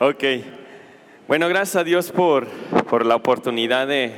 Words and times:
Ok. 0.00 0.24
Bueno, 1.28 1.48
gracias 1.48 1.76
a 1.76 1.84
Dios 1.84 2.10
por, 2.10 2.48
por 2.90 3.06
la 3.06 3.14
oportunidad 3.14 3.86
de 3.86 4.12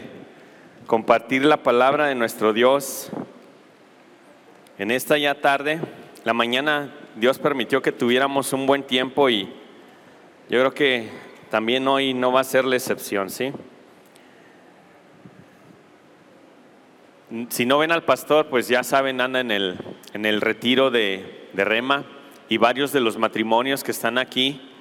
compartir 0.86 1.44
la 1.44 1.62
palabra 1.62 2.06
de 2.06 2.14
nuestro 2.14 2.54
Dios. 2.54 3.10
En 4.78 4.90
esta 4.90 5.18
ya 5.18 5.34
tarde, 5.34 5.78
la 6.24 6.32
mañana, 6.32 6.94
Dios 7.16 7.38
permitió 7.38 7.82
que 7.82 7.92
tuviéramos 7.92 8.54
un 8.54 8.64
buen 8.64 8.84
tiempo 8.84 9.28
y 9.28 9.52
yo 10.48 10.60
creo 10.60 10.72
que 10.72 11.10
también 11.50 11.86
hoy 11.88 12.14
no 12.14 12.32
va 12.32 12.40
a 12.40 12.44
ser 12.44 12.64
la 12.64 12.76
excepción, 12.76 13.28
¿sí? 13.28 13.52
Si 17.50 17.66
no 17.66 17.76
ven 17.76 17.92
al 17.92 18.02
pastor, 18.02 18.46
pues 18.46 18.66
ya 18.66 18.82
saben, 18.82 19.20
anda 19.20 19.40
en 19.40 19.50
el, 19.50 19.76
en 20.14 20.24
el 20.24 20.40
retiro 20.40 20.90
de, 20.90 21.50
de 21.52 21.64
Rema 21.66 22.06
y 22.48 22.56
varios 22.56 22.92
de 22.92 23.00
los 23.00 23.18
matrimonios 23.18 23.84
que 23.84 23.90
están 23.90 24.16
aquí 24.16 24.72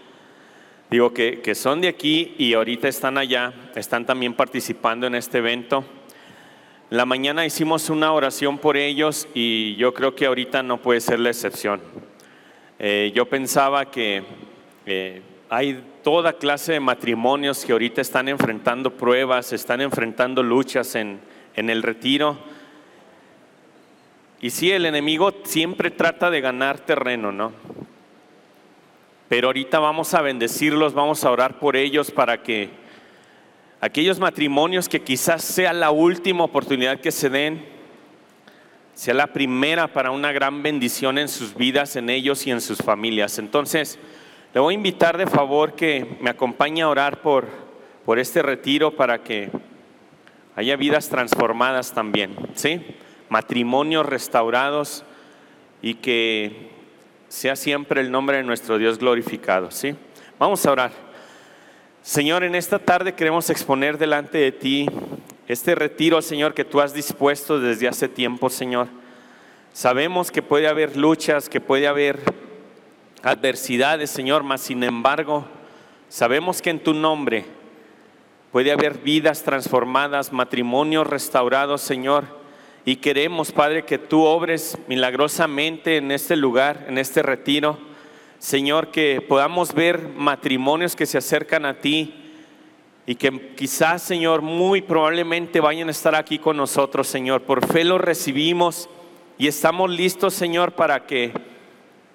Digo 0.96 1.14
que, 1.14 1.42
que 1.42 1.56
son 1.56 1.82
de 1.82 1.90
aquí 1.90 2.36
y 2.38 2.54
ahorita 2.54 2.88
están 2.88 3.18
allá, 3.18 3.52
están 3.76 4.06
también 4.06 4.34
participando 4.34 5.06
en 5.06 5.16
este 5.16 5.40
evento. 5.40 5.84
La 6.90 7.06
mañana 7.06 7.46
hicimos 7.46 7.90
una 7.90 8.14
oración 8.14 8.58
por 8.58 8.78
ellos 8.78 9.28
y 9.34 9.76
yo 9.76 9.94
creo 9.94 10.16
que 10.16 10.26
ahorita 10.26 10.64
no 10.64 10.82
puede 10.82 11.02
ser 11.02 11.20
la 11.20 11.32
excepción. 11.32 11.82
Eh, 12.80 13.12
yo 13.14 13.26
pensaba 13.26 13.92
que 13.92 14.24
eh, 14.86 15.22
hay 15.50 15.84
toda 16.02 16.38
clase 16.38 16.72
de 16.72 16.80
matrimonios 16.80 17.66
que 17.66 17.74
ahorita 17.74 18.00
están 18.00 18.30
enfrentando 18.30 18.96
pruebas, 18.96 19.52
están 19.52 19.82
enfrentando 19.82 20.44
luchas 20.44 20.96
en, 20.96 21.20
en 21.58 21.70
el 21.70 21.84
retiro. 21.84 22.38
Y 24.40 24.50
sí, 24.50 24.72
el 24.72 24.86
enemigo 24.86 25.34
siempre 25.44 25.92
trata 25.92 26.30
de 26.30 26.40
ganar 26.40 26.80
terreno, 26.80 27.34
¿no? 27.34 27.52
Pero 29.28 29.48
ahorita 29.48 29.80
vamos 29.80 30.14
a 30.14 30.22
bendecirlos, 30.22 30.94
vamos 30.94 31.24
a 31.24 31.32
orar 31.32 31.60
por 31.60 31.76
ellos 31.76 32.12
para 32.12 32.44
que 32.44 32.70
aquellos 33.82 34.20
matrimonios 34.20 34.88
que 34.88 35.02
quizás 35.02 35.44
sea 35.44 35.74
la 35.74 35.90
última 35.92 36.44
oportunidad 36.44 37.00
que 37.00 37.12
se 37.12 37.30
den, 37.30 37.66
sea 38.94 39.14
la 39.14 39.28
primera 39.28 39.88
para 39.88 40.12
una 40.12 40.32
gran 40.32 40.62
bendición 40.62 41.18
en 41.18 41.28
sus 41.28 41.56
vidas, 41.56 41.96
en 41.96 42.10
ellos 42.10 42.46
y 42.46 42.52
en 42.52 42.62
sus 42.62 42.78
familias. 42.78 43.40
Entonces, 43.40 43.98
le 44.54 44.62
voy 44.62 44.74
a 44.74 44.78
invitar 44.78 45.18
de 45.18 45.28
favor 45.28 45.74
que 45.74 46.18
me 46.22 46.30
acompañe 46.30 46.84
a 46.84 46.90
orar 46.90 47.22
por, 47.22 47.48
por 48.06 48.20
este 48.20 48.42
retiro 48.42 48.96
para 48.96 49.24
que 49.24 49.50
haya 50.56 50.76
vidas 50.78 51.10
transformadas 51.10 51.94
también, 51.94 52.36
¿sí? 52.54 52.82
Matrimonios 53.28 54.06
restaurados 54.06 55.04
y 55.82 55.96
que 55.96 56.75
sea 57.28 57.56
siempre 57.56 58.02
el 58.02 58.12
nombre 58.12 58.38
de 58.38 58.44
nuestro 58.44 58.78
Dios 58.78 58.98
glorificado, 58.98 59.72
¿sí? 59.72 59.96
Vamos 60.38 60.66
a 60.66 60.72
orar. 60.72 60.92
Señor, 62.02 62.44
en 62.44 62.56
esta 62.56 62.78
tarde 62.80 63.14
queremos 63.14 63.50
exponer 63.50 63.98
delante 63.98 64.38
de 64.38 64.52
ti 64.52 64.88
este 65.48 65.76
retiro, 65.76 66.22
Señor, 66.22 66.54
que 66.54 66.64
tú 66.64 66.82
has 66.82 66.94
dispuesto 66.94 67.60
desde 67.60 67.88
hace 67.88 68.08
tiempo, 68.08 68.50
Señor. 68.50 68.88
Sabemos 69.74 70.32
que 70.32 70.42
puede 70.42 70.68
haber 70.68 70.96
luchas, 70.96 71.50
que 71.50 71.60
puede 71.60 71.88
haber 71.88 72.20
adversidades, 73.24 74.12
Señor, 74.12 74.44
mas 74.44 74.62
sin 74.62 74.84
embargo, 74.84 75.46
sabemos 76.10 76.62
que 76.62 76.70
en 76.70 76.80
tu 76.80 76.94
nombre 76.94 77.46
puede 78.52 78.72
haber 78.72 79.00
vidas 79.00 79.44
transformadas, 79.44 80.32
matrimonios 80.32 81.08
restaurados, 81.08 81.82
Señor 81.82 82.45
y 82.86 82.98
queremos, 82.98 83.52
Padre, 83.52 83.84
que 83.84 83.98
tú 83.98 84.24
obres 84.24 84.78
milagrosamente 84.88 85.98
en 85.98 86.12
este 86.12 86.36
lugar, 86.36 86.86
en 86.88 87.00
este 87.00 87.24
retiro. 87.24 87.80
Señor, 88.38 88.92
que 88.92 89.22
podamos 89.22 89.74
ver 89.74 90.08
matrimonios 90.10 90.96
que 90.96 91.08
se 91.08 91.18
acercan 91.18 91.66
a 91.66 91.80
ti 91.80 92.14
y 93.08 93.16
que 93.16 93.56
quizás, 93.56 94.04
Señor, 94.04 94.44
muy 94.44 94.84
probablemente 94.84 95.60
vayan 95.60 95.88
a 95.88 95.92
estar 95.92 96.14
aquí 96.14 96.38
con 96.38 96.58
nosotros, 96.58 97.08
Señor. 97.08 97.42
Por 97.42 97.66
fe 97.66 97.84
los 97.84 98.00
recibimos 98.00 98.88
y 99.40 99.48
estamos 99.48 99.90
listos, 99.90 100.36
Señor, 100.36 100.74
para 100.74 101.08
que 101.08 101.34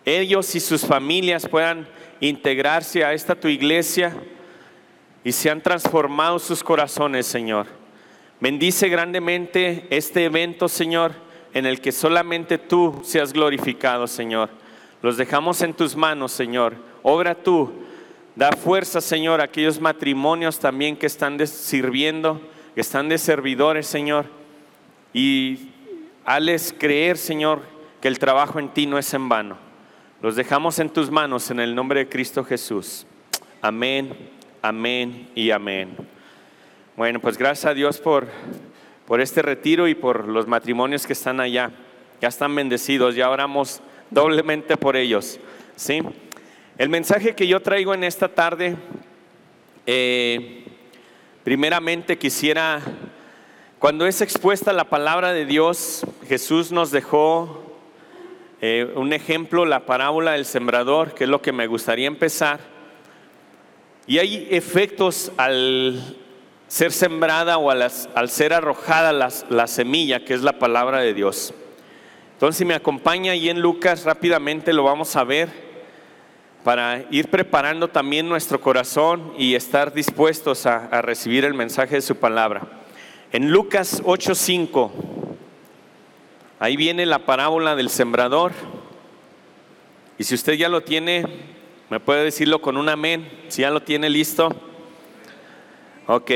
ellos 0.05 0.55
y 0.55 0.61
sus 0.61 0.87
familias 0.87 1.49
puedan 1.49 1.89
integrarse 2.21 3.05
a 3.05 3.13
esta 3.13 3.35
tu 3.35 3.49
iglesia 3.49 4.17
y 5.25 5.33
sean 5.33 5.61
transformados 5.61 6.45
sus 6.45 6.63
corazones, 6.63 7.27
Señor. 7.27 7.80
Bendice 8.41 8.89
grandemente 8.89 9.87
este 9.91 10.25
evento, 10.25 10.67
Señor, 10.67 11.13
en 11.53 11.67
el 11.67 11.83
que 11.83 11.93
solamente 11.93 12.57
tú 12.57 13.01
seas 13.05 13.35
glorificado, 13.35 14.07
Señor. 14.07 14.49
Los 15.03 15.19
dejamos 15.19 15.61
en 15.61 15.75
tus 15.75 15.95
manos, 15.95 16.33
Señor. 16.33 16.75
Obra 17.03 17.35
tú. 17.35 17.71
Da 18.37 18.53
fuerza, 18.53 19.03
Señor, 19.03 19.41
a 19.41 19.45
aquellos 19.45 19.81
matrimonios 19.81 20.59
también 20.59 20.97
que 20.97 21.07
están 21.07 21.45
sirviendo, 21.47 22.41
que 22.75 22.81
están 22.81 23.11
de 23.11 23.19
servidores, 23.19 23.87
Señor. 23.87 24.25
Y 25.13 25.71
hales 26.25 26.75
creer, 26.79 27.19
Señor, 27.19 27.61
que 28.01 28.09
el 28.09 28.19
trabajo 28.19 28.59
en 28.59 28.71
ti 28.71 28.87
no 28.87 28.97
es 28.97 29.13
en 29.13 29.29
vano. 29.29 29.59
Los 30.23 30.37
dejamos 30.37 30.79
en 30.79 30.89
tus 30.89 31.11
manos 31.11 31.51
en 31.51 31.61
el 31.61 31.75
nombre 31.75 32.01
de 32.01 32.09
Cristo 32.09 32.43
Jesús. 32.45 33.07
Amén, 33.61 34.17
amén 34.63 35.29
y 35.35 35.51
amén. 35.51 35.97
Bueno, 37.01 37.19
pues 37.19 37.39
gracias 37.39 37.65
a 37.65 37.73
Dios 37.73 37.97
por, 37.97 38.27
por 39.07 39.23
este 39.23 39.41
retiro 39.41 39.89
y 39.89 39.95
por 39.95 40.29
los 40.29 40.47
matrimonios 40.47 41.07
que 41.07 41.15
están 41.15 41.41
allá. 41.41 41.71
Ya 42.21 42.29
están 42.29 42.55
bendecidos, 42.55 43.15
ya 43.15 43.31
oramos 43.31 43.81
doblemente 44.11 44.77
por 44.77 44.99
ellos. 44.99 45.41
¿sí? 45.77 46.03
El 46.77 46.91
mensaje 46.91 47.35
que 47.35 47.47
yo 47.47 47.61
traigo 47.61 47.95
en 47.95 48.05
esta 48.05 48.29
tarde, 48.29 48.77
eh, 49.87 50.65
primeramente 51.43 52.19
quisiera, 52.19 52.83
cuando 53.79 54.07
es 54.07 54.21
expuesta 54.21 54.71
la 54.75 54.85
palabra 54.85 55.33
de 55.33 55.47
Dios, 55.47 56.05
Jesús 56.29 56.71
nos 56.71 56.91
dejó 56.91 57.79
eh, 58.61 58.93
un 58.95 59.15
ejemplo, 59.15 59.65
la 59.65 59.87
parábola 59.87 60.33
del 60.33 60.45
sembrador, 60.45 61.15
que 61.15 61.25
es 61.25 61.31
lo 61.31 61.41
que 61.41 61.53
me 61.53 61.67
gustaría 61.67 62.09
empezar. 62.09 62.61
Y 64.07 64.19
hay 64.19 64.49
efectos 64.51 65.33
al, 65.39 66.19
ser 66.71 66.93
sembrada 66.93 67.59
o 67.59 67.69
al, 67.69 68.31
ser 68.31 68.53
arrojada 68.53 69.13
la 69.13 69.67
semilla, 69.67 70.25
que 70.25 70.35
es 70.35 70.43
la 70.43 70.61
palabra 70.61 71.01
de 71.01 71.13
Dios. 71.15 71.53
Entonces, 72.35 72.59
si 72.59 72.65
me 72.65 72.75
acompaña 72.75 73.33
ahí 73.33 73.49
en 73.49 73.61
Lucas, 73.61 74.05
rápidamente 74.05 74.73
lo 74.73 74.85
vamos 74.85 75.17
a 75.17 75.25
ver 75.25 75.49
para 76.63 77.05
ir 77.11 77.29
preparando 77.29 77.89
también 77.89 78.29
nuestro 78.29 78.61
corazón 78.61 79.33
y 79.37 79.57
estar 79.57 79.93
dispuestos 79.93 80.65
a, 80.65 80.87
a 80.87 81.03
recibir 81.03 81.45
el 81.45 81.55
mensaje 81.55 81.97
de 81.97 82.03
su 82.03 82.15
palabra. 82.17 82.63
En 83.33 83.51
Lucas 83.51 84.01
8:5, 84.05 84.93
ahí 86.61 86.77
viene 86.77 87.05
la 87.05 87.19
parábola 87.19 87.75
del 87.75 87.91
sembrador. 87.91 88.53
Y 90.19 90.25
si 90.25 90.37
usted 90.37 90.53
ya 90.53 90.69
lo 90.69 90.83
tiene, 90.83 91.25
me 91.91 91.99
puede 91.99 92.23
decirlo 92.23 92.63
con 92.63 92.77
un 92.77 92.89
amén, 92.89 93.29
si 93.49 93.63
ya 93.63 93.73
lo 93.73 93.83
tiene 93.83 94.09
listo. 94.09 94.70
Ok. 96.13 96.29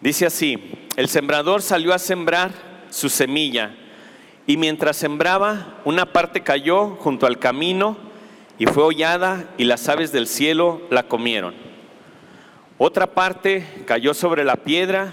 Dice 0.00 0.26
así, 0.26 0.86
el 0.94 1.08
sembrador 1.08 1.60
salió 1.60 1.92
a 1.92 1.98
sembrar 1.98 2.52
su 2.88 3.08
semilla 3.08 3.74
y 4.46 4.56
mientras 4.56 4.96
sembraba, 4.96 5.80
una 5.84 6.12
parte 6.12 6.42
cayó 6.42 6.90
junto 7.00 7.26
al 7.26 7.40
camino 7.40 7.96
y 8.60 8.66
fue 8.66 8.84
hollada 8.84 9.50
y 9.58 9.64
las 9.64 9.88
aves 9.88 10.12
del 10.12 10.28
cielo 10.28 10.82
la 10.88 11.02
comieron. 11.02 11.52
Otra 12.78 13.08
parte 13.08 13.66
cayó 13.84 14.14
sobre 14.14 14.44
la 14.44 14.54
piedra 14.54 15.12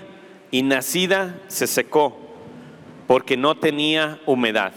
y 0.52 0.62
nacida 0.62 1.42
se 1.48 1.66
secó 1.66 2.16
porque 3.08 3.38
no 3.38 3.58
tenía 3.58 4.20
humedad. 4.28 4.74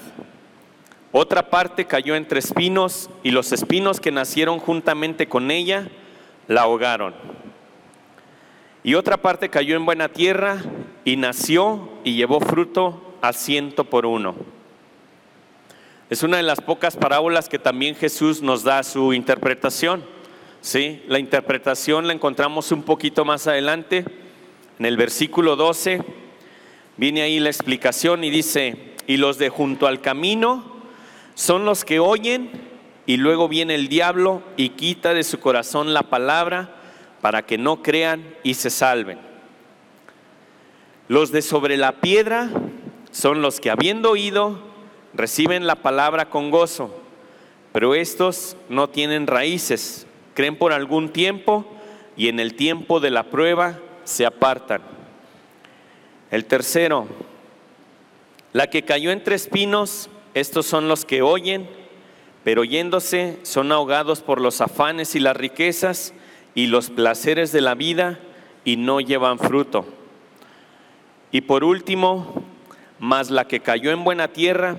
Otra 1.13 1.51
parte 1.51 1.85
cayó 1.85 2.17
entre 2.17 2.39
espinos 2.39 3.11
y 3.23 3.31
los 3.31 3.53
espinos 3.53 4.01
que 4.01 4.11
nacieron 4.11 4.59
juntamente 4.59 5.29
con 5.29 5.51
ella 5.51 5.91
la 6.49 6.63
ahogaron. 6.63 7.15
Y 8.83 8.95
otra 8.95 9.19
parte 9.19 9.51
cayó 9.51 9.77
en 9.77 9.85
buena 9.85 10.09
tierra 10.09 10.59
y 11.05 11.17
nació 11.17 11.89
y 12.03 12.15
llevó 12.15 12.41
fruto 12.41 13.17
a 13.21 13.33
ciento 13.33 13.85
por 13.85 14.07
uno. 14.07 14.35
Es 16.09 16.23
una 16.23 16.39
de 16.39 16.43
las 16.43 16.61
pocas 16.61 16.97
parábolas 16.97 17.49
que 17.49 17.59
también 17.59 17.95
Jesús 17.95 18.43
nos 18.43 18.65
da 18.65 18.83
su 18.83 19.13
interpretación. 19.13 20.03
¿sí? 20.61 21.03
La 21.07 21.19
interpretación 21.19 22.07
la 22.07 22.15
encontramos 22.15 22.73
un 22.73 22.83
poquito 22.83 23.25
más 23.25 23.47
adelante, 23.47 24.05
en 24.79 24.87
el 24.87 24.97
versículo 24.97 25.57
12. 25.57 26.03
Viene 26.97 27.23
ahí 27.23 27.39
la 27.39 27.51
explicación 27.51 28.25
y 28.25 28.31
dice, 28.31 28.95
y 29.07 29.19
los 29.19 29.39
de 29.39 29.51
junto 29.51 29.87
al 29.87 30.01
camino 30.01 30.81
son 31.35 31.65
los 31.65 31.85
que 31.85 32.01
oyen 32.01 32.70
y 33.07 33.17
luego 33.17 33.49
viene 33.49 33.75
el 33.75 33.89
diablo 33.89 34.43
y 34.57 34.71
quita 34.71 35.15
de 35.15 35.25
su 35.25 35.41
corazón 35.41 35.95
la 35.95 36.03
palabra 36.05 36.77
para 37.21 37.43
que 37.43 37.59
no 37.59 37.83
crean 37.83 38.25
y 38.43 38.55
se 38.55 38.71
salven. 38.71 39.19
Los 41.09 41.33
de 41.33 41.43
sobre 41.43 41.77
la 41.77 42.01
piedra 42.01 42.51
son 43.11 43.43
los 43.43 43.61
que 43.61 43.71
habiendo 43.71 44.13
oído 44.13 44.61
reciben 45.13 45.67
la 45.67 45.77
palabra 45.77 46.31
con 46.31 46.51
gozo, 46.51 46.97
pero 47.73 47.95
estos 47.95 48.57
no 48.69 48.89
tienen 48.89 49.27
raíces, 49.27 50.07
creen 50.35 50.57
por 50.57 50.73
algún 50.73 51.09
tiempo 51.09 51.67
y 52.17 52.29
en 52.29 52.39
el 52.39 52.55
tiempo 52.55 53.01
de 53.01 53.11
la 53.11 53.25
prueba 53.25 53.79
se 54.05 54.27
apartan. 54.27 54.83
El 56.31 56.45
tercero, 56.45 57.09
la 58.53 58.69
que 58.69 58.83
cayó 58.83 59.11
entre 59.11 59.35
espinos, 59.35 60.09
estos 60.35 60.67
son 60.67 60.87
los 60.87 61.05
que 61.05 61.23
oyen, 61.23 61.69
pero 62.45 62.63
oyéndose 62.63 63.39
son 63.43 63.73
ahogados 63.73 64.23
por 64.23 64.41
los 64.41 64.61
afanes 64.61 65.15
y 65.15 65.21
las 65.21 65.37
riquezas 65.37 66.15
y 66.55 66.67
los 66.67 66.91
placeres 66.91 67.53
de 67.53 67.61
la 67.61 67.75
vida 67.75 68.19
y 68.65 68.77
no 68.77 69.01
llevan 69.01 69.39
fruto. 69.39 69.85
Y 71.33 71.43
por 71.43 71.65
último, 71.65 72.43
más 72.99 73.31
la 73.31 73.47
que 73.47 73.61
cayó 73.61 73.91
en 73.93 74.05
buena 74.05 74.29
tierra, 74.29 74.77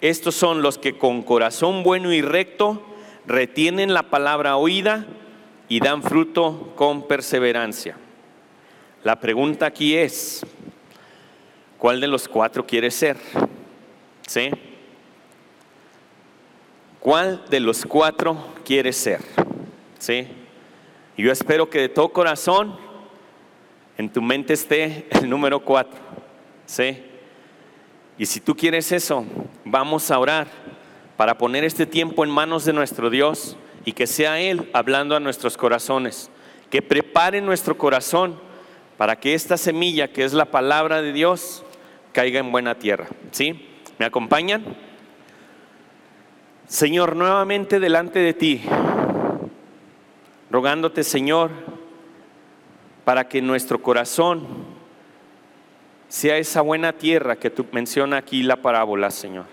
estos 0.00 0.34
son 0.34 0.62
los 0.62 0.78
que 0.78 0.98
con 0.98 1.22
corazón 1.22 1.82
bueno 1.82 2.12
y 2.12 2.22
recto 2.22 2.82
retienen 3.26 3.94
la 3.94 4.04
palabra 4.04 4.56
oída 4.56 5.06
y 5.68 5.80
dan 5.80 6.02
fruto 6.02 6.72
con 6.74 7.06
perseverancia. 7.06 7.96
La 9.04 9.20
pregunta 9.20 9.66
aquí 9.66 9.96
es, 9.96 10.44
¿cuál 11.78 12.00
de 12.00 12.08
los 12.08 12.28
cuatro 12.28 12.66
quieres 12.66 12.94
ser? 12.94 13.16
¿Sí? 14.26 14.50
¿Cuál 17.02 17.44
de 17.50 17.58
los 17.58 17.84
cuatro 17.84 18.36
quieres 18.64 18.96
ser? 18.96 19.20
¿Sí? 19.98 20.28
Yo 21.16 21.32
espero 21.32 21.68
que 21.68 21.80
de 21.80 21.88
todo 21.88 22.10
corazón 22.10 22.76
en 23.98 24.08
tu 24.08 24.22
mente 24.22 24.52
esté 24.52 25.08
el 25.10 25.28
número 25.28 25.58
cuatro. 25.64 25.98
¿Sí? 26.64 27.02
Y 28.16 28.24
si 28.24 28.38
tú 28.38 28.54
quieres 28.54 28.92
eso, 28.92 29.26
vamos 29.64 30.12
a 30.12 30.18
orar 30.20 30.46
para 31.16 31.36
poner 31.36 31.64
este 31.64 31.86
tiempo 31.86 32.22
en 32.22 32.30
manos 32.30 32.64
de 32.64 32.72
nuestro 32.72 33.10
Dios 33.10 33.56
y 33.84 33.94
que 33.94 34.06
sea 34.06 34.38
Él 34.38 34.70
hablando 34.72 35.16
a 35.16 35.20
nuestros 35.20 35.56
corazones, 35.56 36.30
que 36.70 36.82
prepare 36.82 37.40
nuestro 37.40 37.76
corazón 37.76 38.38
para 38.96 39.18
que 39.18 39.34
esta 39.34 39.56
semilla 39.56 40.06
que 40.06 40.22
es 40.22 40.34
la 40.34 40.44
palabra 40.44 41.02
de 41.02 41.12
Dios 41.12 41.64
caiga 42.12 42.38
en 42.38 42.52
buena 42.52 42.76
tierra. 42.78 43.08
¿Sí? 43.32 43.68
¿Me 43.98 44.06
acompañan? 44.06 44.91
Señor, 46.72 47.16
nuevamente 47.16 47.78
delante 47.78 48.18
de 48.20 48.32
ti, 48.32 48.62
rogándote, 50.50 51.04
Señor, 51.04 51.50
para 53.04 53.28
que 53.28 53.42
nuestro 53.42 53.82
corazón 53.82 54.46
sea 56.08 56.38
esa 56.38 56.62
buena 56.62 56.94
tierra 56.94 57.36
que 57.36 57.50
tú 57.50 57.66
menciona 57.72 58.16
aquí 58.16 58.42
la 58.42 58.56
parábola, 58.56 59.10
Señor. 59.10 59.44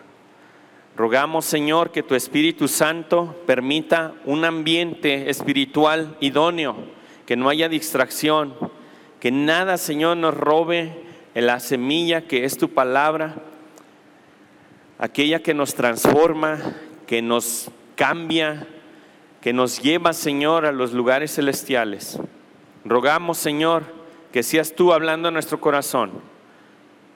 Rogamos, 0.96 1.44
Señor, 1.44 1.92
que 1.92 2.04
tu 2.04 2.16
Espíritu 2.16 2.70
Santo 2.70 3.36
permita 3.46 4.14
un 4.24 4.46
ambiente 4.46 5.30
espiritual 5.30 6.16
idóneo, 6.22 6.78
que 7.26 7.36
no 7.36 7.50
haya 7.50 7.68
distracción, 7.68 8.56
que 9.20 9.30
nada, 9.30 9.78
Señor, 9.78 10.16
nos 10.16 10.34
robe 10.34 10.94
la 11.36 11.60
semilla 11.60 12.22
que 12.22 12.46
es 12.46 12.58
tu 12.58 12.70
palabra, 12.70 13.36
aquella 14.98 15.40
que 15.40 15.54
nos 15.54 15.76
transforma, 15.76 16.60
que 17.10 17.24
nos 17.24 17.72
cambia, 17.96 18.68
que 19.42 19.52
nos 19.52 19.82
lleva, 19.82 20.14
Señor, 20.14 20.68
a 20.68 20.72
los 20.72 20.94
lugares 20.94 21.34
celestiales. 21.34 22.20
Rogamos, 22.86 23.40
Señor, 23.40 23.82
que 24.32 24.44
seas 24.44 24.76
tú 24.76 24.94
hablando 24.94 25.30
a 25.30 25.32
nuestro 25.32 25.60
corazón 25.60 26.12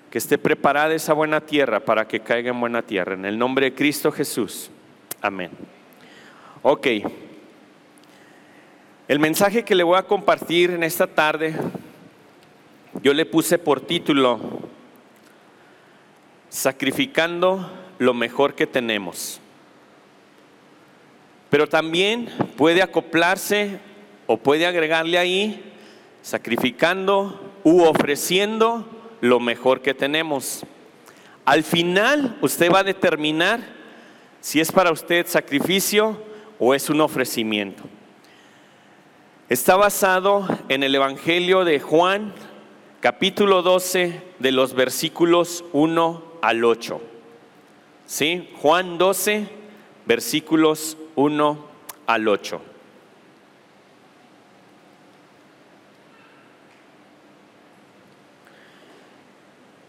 que 0.09 0.17
esté 0.17 0.39
preparada 0.39 0.95
esa 0.95 1.13
buena 1.13 1.41
tierra 1.41 1.79
para 1.79 2.07
que 2.07 2.21
caiga 2.21 2.49
en 2.49 2.59
buena 2.59 2.81
tierra. 2.81 3.13
En 3.13 3.23
el 3.25 3.37
nombre 3.37 3.67
de 3.67 3.75
Cristo 3.75 4.11
Jesús. 4.11 4.71
Amén. 5.21 5.51
Ok. 6.63 6.87
El 9.07 9.19
mensaje 9.19 9.63
que 9.63 9.75
le 9.75 9.83
voy 9.83 9.99
a 9.99 10.07
compartir 10.07 10.71
en 10.71 10.81
esta 10.81 11.05
tarde, 11.05 11.55
yo 13.03 13.13
le 13.13 13.27
puse 13.27 13.59
por 13.59 13.79
título, 13.79 14.39
Sacrificando 16.49 17.69
lo 17.99 18.15
mejor 18.15 18.55
que 18.55 18.65
tenemos. 18.65 19.39
Pero 21.53 21.69
también 21.69 22.29
puede 22.57 22.81
acoplarse 22.81 23.77
o 24.25 24.37
puede 24.37 24.65
agregarle 24.65 25.19
ahí, 25.19 25.71
sacrificando 26.23 27.53
u 27.63 27.83
ofreciendo 27.83 28.87
lo 29.21 29.39
mejor 29.39 29.83
que 29.83 29.93
tenemos. 29.93 30.65
Al 31.45 31.63
final 31.63 32.39
usted 32.41 32.71
va 32.71 32.79
a 32.79 32.83
determinar 32.83 33.59
si 34.41 34.61
es 34.61 34.71
para 34.71 34.91
usted 34.91 35.27
sacrificio 35.27 36.19
o 36.57 36.73
es 36.73 36.89
un 36.89 37.01
ofrecimiento. 37.01 37.83
Está 39.47 39.75
basado 39.75 40.47
en 40.69 40.81
el 40.81 40.95
Evangelio 40.95 41.65
de 41.65 41.79
Juan, 41.79 42.33
capítulo 42.99 43.61
12, 43.61 44.23
de 44.39 44.51
los 44.51 44.73
versículos 44.73 45.63
1 45.71 46.23
al 46.41 46.65
8. 46.65 46.99
¿Sí? 48.07 48.49
Juan 48.59 48.97
12, 48.97 49.47
versículos 50.07 50.97
1 51.15 51.65
al 52.07 52.27
8. 52.27 52.61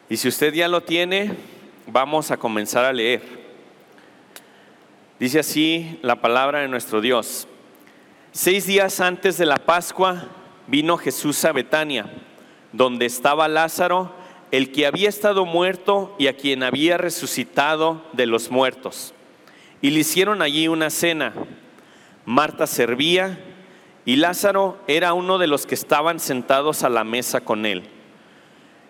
Y 0.08 0.16
si 0.16 0.28
usted 0.28 0.52
ya 0.52 0.68
lo 0.68 0.82
tiene, 0.82 1.34
vamos 1.86 2.30
a 2.30 2.36
comenzar 2.36 2.84
a 2.84 2.92
leer. 2.92 3.22
Dice 5.18 5.38
así 5.38 5.98
la 6.02 6.20
palabra 6.20 6.60
de 6.60 6.68
nuestro 6.68 7.00
Dios. 7.00 7.48
Seis 8.30 8.66
días 8.66 9.00
antes 9.00 9.38
de 9.38 9.46
la 9.46 9.56
Pascua 9.56 10.28
vino 10.66 10.98
Jesús 10.98 11.44
a 11.44 11.52
Betania, 11.52 12.12
donde 12.72 13.06
estaba 13.06 13.48
Lázaro, 13.48 14.12
el 14.50 14.72
que 14.72 14.86
había 14.86 15.08
estado 15.08 15.46
muerto 15.46 16.14
y 16.18 16.26
a 16.26 16.36
quien 16.36 16.62
había 16.62 16.96
resucitado 16.96 18.02
de 18.12 18.26
los 18.26 18.50
muertos. 18.50 19.14
Y 19.84 19.90
le 19.90 20.00
hicieron 20.00 20.40
allí 20.40 20.66
una 20.66 20.88
cena. 20.88 21.34
Marta 22.24 22.66
servía 22.66 23.38
y 24.06 24.16
Lázaro 24.16 24.78
era 24.86 25.12
uno 25.12 25.36
de 25.36 25.46
los 25.46 25.66
que 25.66 25.74
estaban 25.74 26.20
sentados 26.20 26.84
a 26.84 26.88
la 26.88 27.04
mesa 27.04 27.42
con 27.42 27.66
él. 27.66 27.82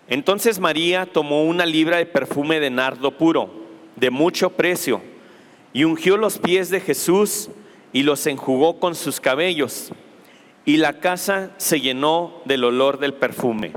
Entonces 0.07 0.57
María 0.57 1.05
tomó 1.05 1.43
una 1.43 1.65
libra 1.65 1.97
de 1.97 2.05
perfume 2.05 2.61
de 2.61 2.69
nardo 2.69 3.11
puro, 3.17 3.51
de 3.97 4.09
mucho 4.09 4.51
precio, 4.51 5.01
y 5.73 5.83
ungió 5.83 6.15
los 6.15 6.37
pies 6.37 6.69
de 6.69 6.79
Jesús 6.79 7.49
y 7.91 8.03
los 8.03 8.25
enjugó 8.25 8.79
con 8.79 8.95
sus 8.95 9.19
cabellos, 9.19 9.91
y 10.63 10.77
la 10.77 11.01
casa 11.01 11.51
se 11.57 11.81
llenó 11.81 12.41
del 12.45 12.63
olor 12.63 12.99
del 12.99 13.15
perfume. 13.15 13.73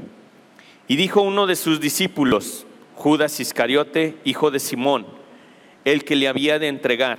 Y 0.87 0.94
dijo 0.94 1.20
uno 1.22 1.48
de 1.48 1.56
sus 1.56 1.80
discípulos, 1.80 2.64
Judas 2.94 3.40
Iscariote, 3.40 4.14
hijo 4.22 4.52
de 4.52 4.60
Simón, 4.60 5.17
el 5.92 6.04
que 6.04 6.16
le 6.16 6.28
había 6.28 6.59
de 6.59 6.68
entregar, 6.68 7.18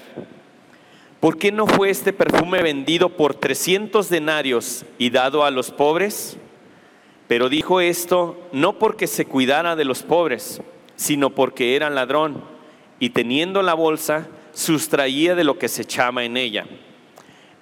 ¿por 1.19 1.37
qué 1.37 1.51
no 1.51 1.67
fue 1.67 1.89
este 1.89 2.13
perfume 2.13 2.61
vendido 2.61 3.09
por 3.09 3.35
trescientos 3.35 4.09
denarios 4.09 4.85
y 4.97 5.09
dado 5.09 5.43
a 5.43 5.51
los 5.51 5.71
pobres? 5.71 6.37
Pero 7.27 7.49
dijo 7.49 7.81
esto 7.81 8.49
no 8.51 8.79
porque 8.79 9.07
se 9.07 9.25
cuidara 9.25 9.75
de 9.75 9.85
los 9.85 10.03
pobres, 10.03 10.61
sino 10.95 11.29
porque 11.29 11.75
era 11.75 11.89
ladrón 11.89 12.43
y 12.99 13.11
teniendo 13.11 13.61
la 13.61 13.73
bolsa 13.73 14.27
sustraía 14.51 15.35
de 15.35 15.43
lo 15.43 15.57
que 15.57 15.67
se 15.67 15.83
echaba 15.83 16.23
en 16.23 16.37
ella. 16.37 16.65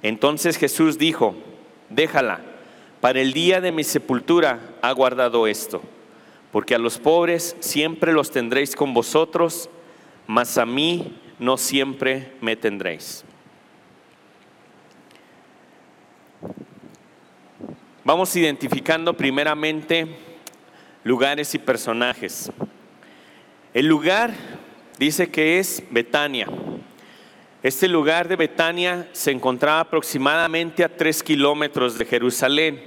Entonces 0.02 0.58
Jesús 0.58 0.98
dijo, 0.98 1.36
déjala, 1.90 2.42
para 3.02 3.22
el 3.22 3.34
día 3.34 3.62
de 3.62 3.72
mi 3.72 3.84
sepultura 3.84 4.60
ha 4.82 4.92
guardado 4.92 5.48
esto, 5.48 5.82
porque 6.52 6.76
a 6.76 6.80
los 6.80 6.98
pobres 6.98 7.56
siempre 7.60 8.14
los 8.14 8.32
tendréis 8.32 8.76
con 8.76 8.94
vosotros, 8.94 9.70
mas 10.28 10.58
a 10.58 10.66
mí 10.66 11.18
no 11.40 11.58
siempre 11.58 12.34
me 12.42 12.56
tendréis. 12.56 13.24
Vamos 18.04 18.36
identificando 18.36 19.16
primeramente 19.16 20.08
lugares 21.04 21.54
y 21.56 21.60
personajes. 21.60 22.52
El 23.74 23.88
lugar 23.88 24.34
dice 24.98 25.30
que 25.30 25.60
es 25.60 25.84
Betania. 25.90 26.48
Este 27.64 27.88
lugar 27.88 28.28
de 28.28 28.36
Betania 28.36 29.10
se 29.12 29.32
encontraba 29.32 29.82
aproximadamente 29.82 30.84
a 30.84 30.96
tres 30.96 31.22
kilómetros 31.22 31.98
de 31.98 32.06
Jerusalén. 32.06 32.82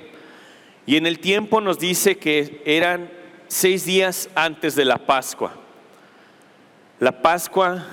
Y 0.87 0.97
en 0.97 1.07
el 1.07 1.19
tiempo 1.19 1.61
nos 1.61 1.79
dice 1.79 2.17
que 2.17 2.63
eran 2.65 3.11
seis 3.47 3.85
días 3.85 4.31
antes 4.35 4.75
de 4.75 4.85
la 4.85 4.99
Pascua. 4.99 5.55
La 7.01 7.23
Pascua 7.23 7.85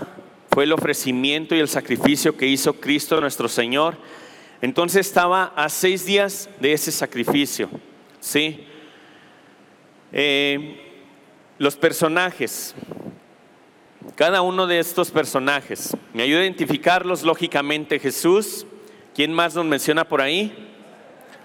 fue 0.52 0.66
el 0.66 0.74
ofrecimiento 0.74 1.56
y 1.56 1.60
el 1.60 1.68
sacrificio 1.68 2.38
que 2.38 2.46
hizo 2.46 2.74
Cristo 2.74 3.20
nuestro 3.20 3.50
Señor 3.50 3.98
entonces 4.62 5.06
estaba 5.06 5.54
a 5.56 5.70
seis 5.70 6.06
días 6.06 6.50
de 6.60 6.74
ese 6.74 6.92
sacrificio. 6.92 7.70
¿sí? 8.20 8.66
Eh, 10.12 11.04
los 11.58 11.76
personajes. 11.76 12.74
cada 14.16 14.42
uno 14.42 14.66
de 14.66 14.80
estos 14.80 15.12
personajes. 15.12 15.96
Me 16.14 16.24
ayuda 16.24 16.40
a 16.40 16.44
identificarlos 16.44 17.22
lógicamente 17.22 18.00
Jesús. 18.00 18.66
¿Quién 19.14 19.32
más 19.32 19.54
nos 19.54 19.66
menciona 19.66 20.08
por 20.08 20.22
ahí? 20.22 20.74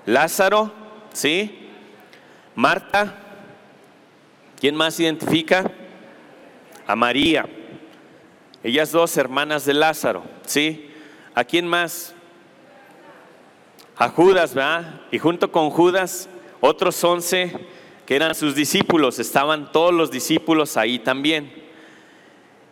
Lázaro, 0.06 0.72
¿sí? 1.12 1.68
Marta. 2.54 3.18
¿Quién 4.58 4.74
más 4.74 4.98
identifica? 5.00 5.70
A 6.86 6.96
María. 6.96 7.46
Ellas 8.62 8.92
dos 8.92 9.16
hermanas 9.16 9.64
de 9.64 9.74
Lázaro, 9.74 10.22
¿sí? 10.46 10.90
¿A 11.34 11.44
quién 11.44 11.66
más? 11.66 12.14
A 13.96 14.08
Judas, 14.08 14.54
¿verdad? 14.54 15.00
Y 15.10 15.18
junto 15.18 15.50
con 15.50 15.70
Judas, 15.70 16.28
otros 16.60 17.02
once 17.02 17.52
que 18.06 18.16
eran 18.16 18.34
sus 18.34 18.54
discípulos, 18.54 19.18
estaban 19.18 19.72
todos 19.72 19.92
los 19.92 20.10
discípulos 20.10 20.76
ahí 20.76 20.98
también. 20.98 21.52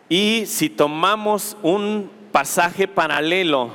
Y 0.09 0.45
si 0.45 0.69
tomamos 0.69 1.57
un 1.61 2.09
pasaje 2.31 2.87
paralelo 2.87 3.71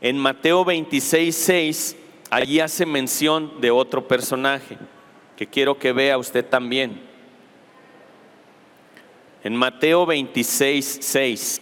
en 0.00 0.18
Mateo 0.18 0.64
26, 0.64 1.34
6, 1.34 1.96
allí 2.30 2.60
hace 2.60 2.86
mención 2.86 3.60
de 3.60 3.70
otro 3.70 4.08
personaje 4.08 4.78
que 5.36 5.46
quiero 5.46 5.78
que 5.78 5.92
vea 5.92 6.18
usted 6.18 6.44
también. 6.44 7.11
En 9.44 9.56
Mateo 9.56 10.06
26, 10.06 10.98
6. 11.00 11.60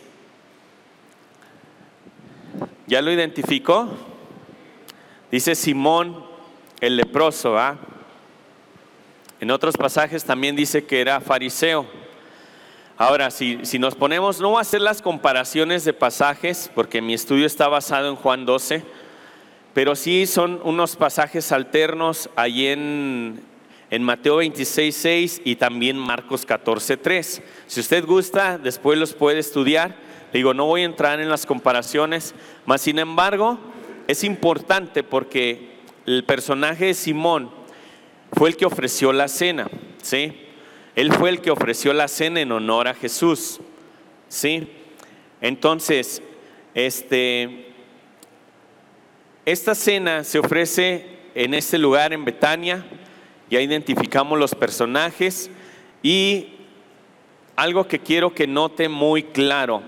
¿Ya 2.86 3.00
lo 3.00 3.10
identificó? 3.10 3.88
Dice 5.30 5.54
Simón 5.54 6.24
el 6.80 6.96
leproso, 6.96 7.58
¿ah? 7.58 7.78
En 9.40 9.50
otros 9.50 9.76
pasajes 9.76 10.24
también 10.24 10.56
dice 10.56 10.84
que 10.84 11.00
era 11.00 11.20
fariseo. 11.20 11.86
Ahora, 12.98 13.30
si, 13.30 13.56
nos 13.78 13.94
ponemos, 13.94 14.40
no 14.40 14.50
voy 14.50 14.58
a 14.58 14.60
hacer 14.60 14.82
las 14.82 15.00
comparaciones 15.00 15.84
de 15.86 15.94
pasajes, 15.94 16.70
porque 16.74 17.00
mi 17.00 17.14
estudio 17.14 17.46
está 17.46 17.66
basado 17.66 18.10
en 18.10 18.16
Juan 18.16 18.44
12, 18.44 18.84
pero 19.72 19.96
sí 19.96 20.26
son 20.26 20.60
unos 20.64 20.96
pasajes 20.96 21.52
alternos 21.52 22.28
ahí 22.36 22.66
en, 22.66 23.42
en 23.90 24.02
Mateo 24.02 24.36
26, 24.36 24.94
6 24.94 25.42
y 25.44 25.56
también 25.56 25.98
Marcos 25.98 26.46
14, 26.46 26.96
3. 26.96 27.42
Si 27.66 27.80
usted 27.80 28.04
gusta, 28.04 28.58
después 28.58 28.98
los 28.98 29.14
puede 29.14 29.38
estudiar. 29.40 29.96
digo, 30.32 30.54
no 30.54 30.66
voy 30.66 30.82
a 30.82 30.84
entrar 30.84 31.20
en 31.20 31.28
las 31.28 31.44
comparaciones, 31.44 32.34
mas 32.66 32.82
sin 32.82 32.98
embargo, 32.98 33.58
es 34.06 34.22
importante 34.22 35.02
porque 35.02 35.70
el 36.06 36.24
personaje 36.24 36.86
de 36.86 36.94
Simón 36.94 37.50
fue 38.32 38.50
el 38.50 38.56
que 38.56 38.66
ofreció 38.66 39.12
la 39.12 39.26
cena, 39.28 39.68
¿sí? 40.02 40.46
Él 40.94 41.12
fue 41.12 41.30
el 41.30 41.40
que 41.40 41.50
ofreció 41.50 41.92
la 41.92 42.08
cena 42.08 42.40
en 42.40 42.52
honor 42.52 42.88
a 42.88 42.94
Jesús. 42.94 43.60
¿Sí? 44.28 44.68
Entonces, 45.40 46.22
este, 46.74 47.72
esta 49.44 49.74
cena 49.74 50.24
se 50.24 50.38
ofrece 50.38 51.06
en 51.34 51.54
este 51.54 51.78
lugar 51.78 52.12
en 52.12 52.24
Betania. 52.24 52.84
Ya 53.50 53.60
identificamos 53.60 54.38
los 54.38 54.54
personajes 54.54 55.50
y 56.02 56.54
algo 57.56 57.88
que 57.88 57.98
quiero 57.98 58.32
que 58.32 58.46
note 58.46 58.88
muy 58.88 59.24
claro. 59.24 59.82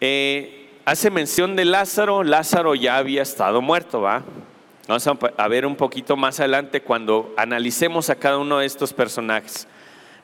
Eh, 0.00 0.70
hace 0.84 1.10
mención 1.10 1.54
de 1.54 1.64
Lázaro. 1.64 2.24
Lázaro 2.24 2.74
ya 2.74 2.96
había 2.96 3.22
estado 3.22 3.62
muerto, 3.62 4.00
¿va? 4.00 4.24
Vamos 4.88 5.06
a 5.36 5.48
ver 5.48 5.64
un 5.64 5.76
poquito 5.76 6.16
más 6.16 6.40
adelante 6.40 6.82
cuando 6.82 7.32
analicemos 7.36 8.10
a 8.10 8.16
cada 8.16 8.38
uno 8.38 8.58
de 8.58 8.66
estos 8.66 8.92
personajes. 8.92 9.68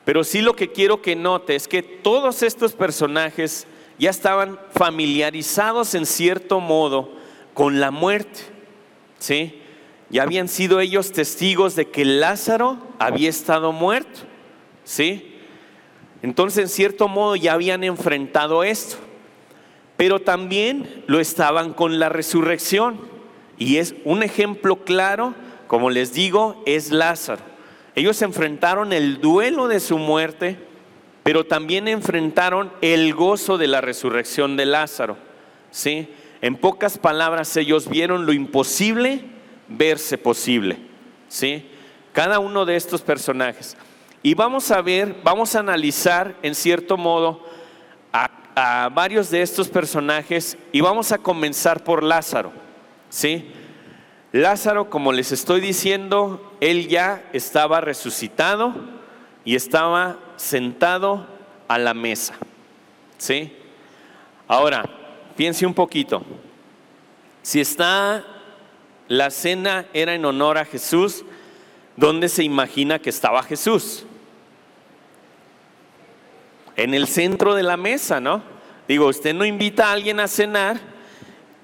Pero 0.03 0.25
sí 0.25 0.41
lo 0.41 0.53
que 0.53 0.71
quiero 0.73 1.01
que 1.01 1.15
note 1.15 1.55
es 1.55 1.67
que 1.67 1.81
todos 1.81 2.43
estos 2.43 2.73
personajes 2.73 3.65
ya 3.97 4.09
estaban 4.09 4.59
familiarizados 4.73 5.95
en 5.95 6.05
cierto 6.05 6.59
modo 6.59 7.09
con 7.53 7.79
la 7.79 7.91
muerte. 7.91 8.41
¿Sí? 9.19 9.61
Ya 10.09 10.23
habían 10.23 10.47
sido 10.47 10.79
ellos 10.79 11.11
testigos 11.11 11.75
de 11.75 11.89
que 11.89 12.05
Lázaro 12.05 12.77
había 12.99 13.29
estado 13.29 13.71
muerto. 13.71 14.21
¿Sí? 14.83 15.35
Entonces, 16.21 16.63
en 16.63 16.69
cierto 16.69 17.07
modo, 17.07 17.35
ya 17.35 17.53
habían 17.53 17.83
enfrentado 17.83 18.63
esto. 18.63 18.97
Pero 19.97 20.19
también 20.19 21.03
lo 21.07 21.19
estaban 21.19 21.73
con 21.73 21.99
la 21.99 22.09
resurrección. 22.09 22.99
Y 23.57 23.77
es 23.77 23.95
un 24.05 24.23
ejemplo 24.23 24.77
claro, 24.85 25.33
como 25.67 25.89
les 25.89 26.13
digo, 26.13 26.63
es 26.65 26.91
Lázaro. 26.91 27.41
Ellos 27.95 28.21
enfrentaron 28.21 28.93
el 28.93 29.19
duelo 29.19 29.67
de 29.67 29.79
su 29.79 29.97
muerte, 29.97 30.57
pero 31.23 31.45
también 31.45 31.87
enfrentaron 31.87 32.71
el 32.81 33.13
gozo 33.13 33.57
de 33.57 33.67
la 33.67 33.81
resurrección 33.81 34.55
de 34.55 34.67
Lázaro. 34.67 35.17
¿sí? 35.71 36.07
En 36.41 36.55
pocas 36.55 36.97
palabras, 36.97 37.57
ellos 37.57 37.89
vieron 37.89 38.25
lo 38.25 38.33
imposible 38.33 39.36
verse 39.67 40.17
posible. 40.17 40.77
¿sí? 41.27 41.69
Cada 42.13 42.39
uno 42.39 42.65
de 42.65 42.75
estos 42.75 43.01
personajes. 43.01 43.77
Y 44.23 44.33
vamos 44.33 44.71
a 44.71 44.81
ver, 44.81 45.15
vamos 45.23 45.55
a 45.55 45.59
analizar 45.59 46.35
en 46.41 46.55
cierto 46.55 46.97
modo 46.97 47.43
a, 48.11 48.89
varios 48.91 49.29
de 49.29 49.43
estos 49.43 49.69
personajes 49.69 50.57
y 50.71 50.81
vamos 50.81 51.11
a 51.11 51.19
comenzar 51.19 51.83
por 51.83 52.01
Lázaro. 52.01 52.51
¿sí? 53.09 53.51
Lázaro, 54.31 54.89
como 54.89 55.13
les 55.13 55.31
estoy 55.31 55.61
diciendo, 55.61 56.55
él 56.59 56.87
ya 56.87 57.23
estaba 57.33 57.81
resucitado 57.81 58.73
y 59.45 59.55
estaba 59.55 60.17
sentado 60.37 61.27
a 61.67 61.77
la 61.77 61.93
mesa. 61.93 62.33
¿Sí? 63.19 63.55
Ahora, 64.47 64.83
piense 65.35 65.65
un 65.65 65.75
poquito. 65.75 66.23
Si 67.43 67.61
está 67.61 68.36
la 69.07 69.29
cena 69.29 69.85
era 69.93 70.13
en 70.13 70.25
honor 70.25 70.57
a 70.57 70.65
Jesús, 70.65 71.23
¿dónde 71.95 72.29
se 72.29 72.43
imagina 72.43 72.99
que 72.99 73.09
estaba 73.09 73.43
Jesús? 73.43 74.05
En 76.75 76.93
el 76.93 77.07
centro 77.07 77.55
de 77.55 77.63
la 77.63 77.77
mesa, 77.77 78.19
¿no? 78.19 78.43
Digo, 78.87 79.07
usted 79.07 79.33
no 79.33 79.45
invita 79.45 79.89
a 79.89 79.93
alguien 79.93 80.19
a 80.19 80.27
cenar 80.27 80.79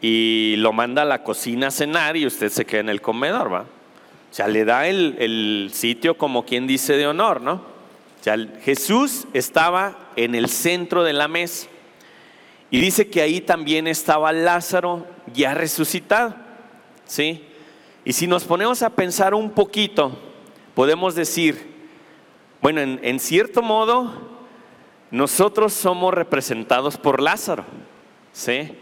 y 0.02 0.56
lo 0.58 0.74
manda 0.74 1.04
a 1.04 1.06
la 1.06 1.24
cocina 1.24 1.68
a 1.68 1.72
cenar 1.72 2.18
y 2.18 2.26
usted 2.26 2.50
se 2.50 2.66
queda 2.66 2.82
en 2.82 2.90
el 2.90 3.02
comedor, 3.02 3.54
¿va? 3.54 3.62
O 3.62 4.36
sea, 4.36 4.48
le 4.48 4.66
da 4.66 4.88
el, 4.88 5.70
sitio 5.72 6.18
como 6.18 6.44
quien 6.44 6.66
dice 6.66 6.98
de 6.98 7.08
honor, 7.08 7.42
¿no? 7.42 7.54
O 7.54 8.24
sea, 8.24 8.36
Jesús 8.64 9.28
estaba 9.34 10.10
en 10.16 10.34
el 10.34 10.50
centro 10.50 11.04
de 11.04 11.14
la 11.14 11.28
mesa 11.28 11.68
y 12.72 12.80
dice 12.80 13.08
que 13.08 13.22
ahí 13.22 13.42
también 13.42 13.86
estaba 13.86 14.34
Lázaro 14.34 15.06
ya 15.34 15.54
resucitado, 15.54 16.36
¿sí? 17.13 17.43
Y 18.05 18.13
si 18.13 18.25
nos 18.25 18.43
ponemos 18.43 18.82
a 18.82 18.89
pensar 18.89 19.36
un 19.36 19.51
poquito, 19.51 20.17
podemos 20.74 21.13
decir, 21.13 21.72
bueno, 22.60 22.82
en, 22.82 23.20
cierto 23.20 23.62
modo, 23.62 24.12
nosotros 25.12 25.74
somos 25.74 26.12
representados 26.12 26.98
por 26.98 27.22
Lázaro, 27.22 27.65
¿sí? 28.32 28.75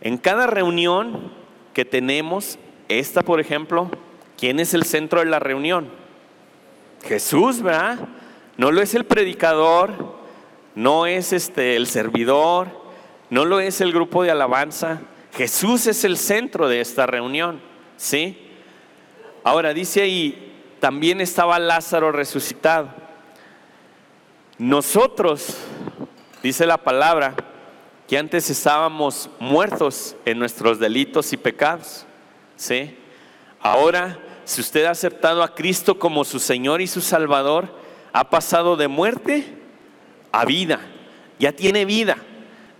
En 0.00 0.16
cada 0.16 0.46
reunión 0.46 1.32
que 1.74 1.84
tenemos, 1.84 2.58
esta 2.88 3.20
por 3.20 3.40
ejemplo, 3.40 3.90
¿quién 4.38 4.58
es 4.58 4.72
el 4.72 4.84
centro 4.84 5.20
de 5.20 5.26
la 5.26 5.38
reunión? 5.38 5.90
Jesús, 7.06 7.60
¿verdad? 7.60 8.08
No 8.56 8.72
lo 8.72 8.80
es 8.80 8.94
el 8.94 9.04
predicador, 9.04 10.16
no 10.74 11.04
es 11.04 11.34
este 11.34 11.76
el 11.76 11.88
servidor, 11.88 12.68
no 13.28 13.44
lo 13.44 13.60
es 13.60 13.82
el 13.82 13.92
grupo 13.92 14.22
de 14.22 14.30
alabanza. 14.30 15.02
Jesús 15.36 15.86
es 15.86 16.04
el 16.04 16.16
centro 16.16 16.68
de 16.68 16.80
esta 16.80 17.06
reunión, 17.06 17.60
¿sí? 17.96 18.38
Ahora 19.42 19.74
dice 19.74 20.02
ahí, 20.02 20.52
también 20.80 21.20
estaba 21.20 21.58
Lázaro 21.58 22.12
resucitado. 22.12 22.90
Nosotros, 24.58 25.56
dice 26.42 26.66
la 26.66 26.78
palabra, 26.78 27.34
que 28.06 28.18
antes 28.18 28.48
estábamos 28.50 29.30
muertos 29.40 30.14
en 30.24 30.38
nuestros 30.38 30.78
delitos 30.78 31.32
y 31.32 31.36
pecados. 31.36 32.06
¿sí? 32.56 32.96
Ahora, 33.60 34.18
si 34.44 34.60
usted 34.60 34.84
ha 34.84 34.90
aceptado 34.90 35.42
a 35.42 35.54
Cristo 35.54 35.98
como 35.98 36.24
su 36.24 36.38
Señor 36.38 36.80
y 36.80 36.86
su 36.86 37.00
Salvador, 37.00 37.74
ha 38.12 38.30
pasado 38.30 38.76
de 38.76 38.88
muerte 38.88 39.44
a 40.30 40.44
vida, 40.44 40.80
ya 41.38 41.52
tiene 41.52 41.84
vida. 41.84 42.18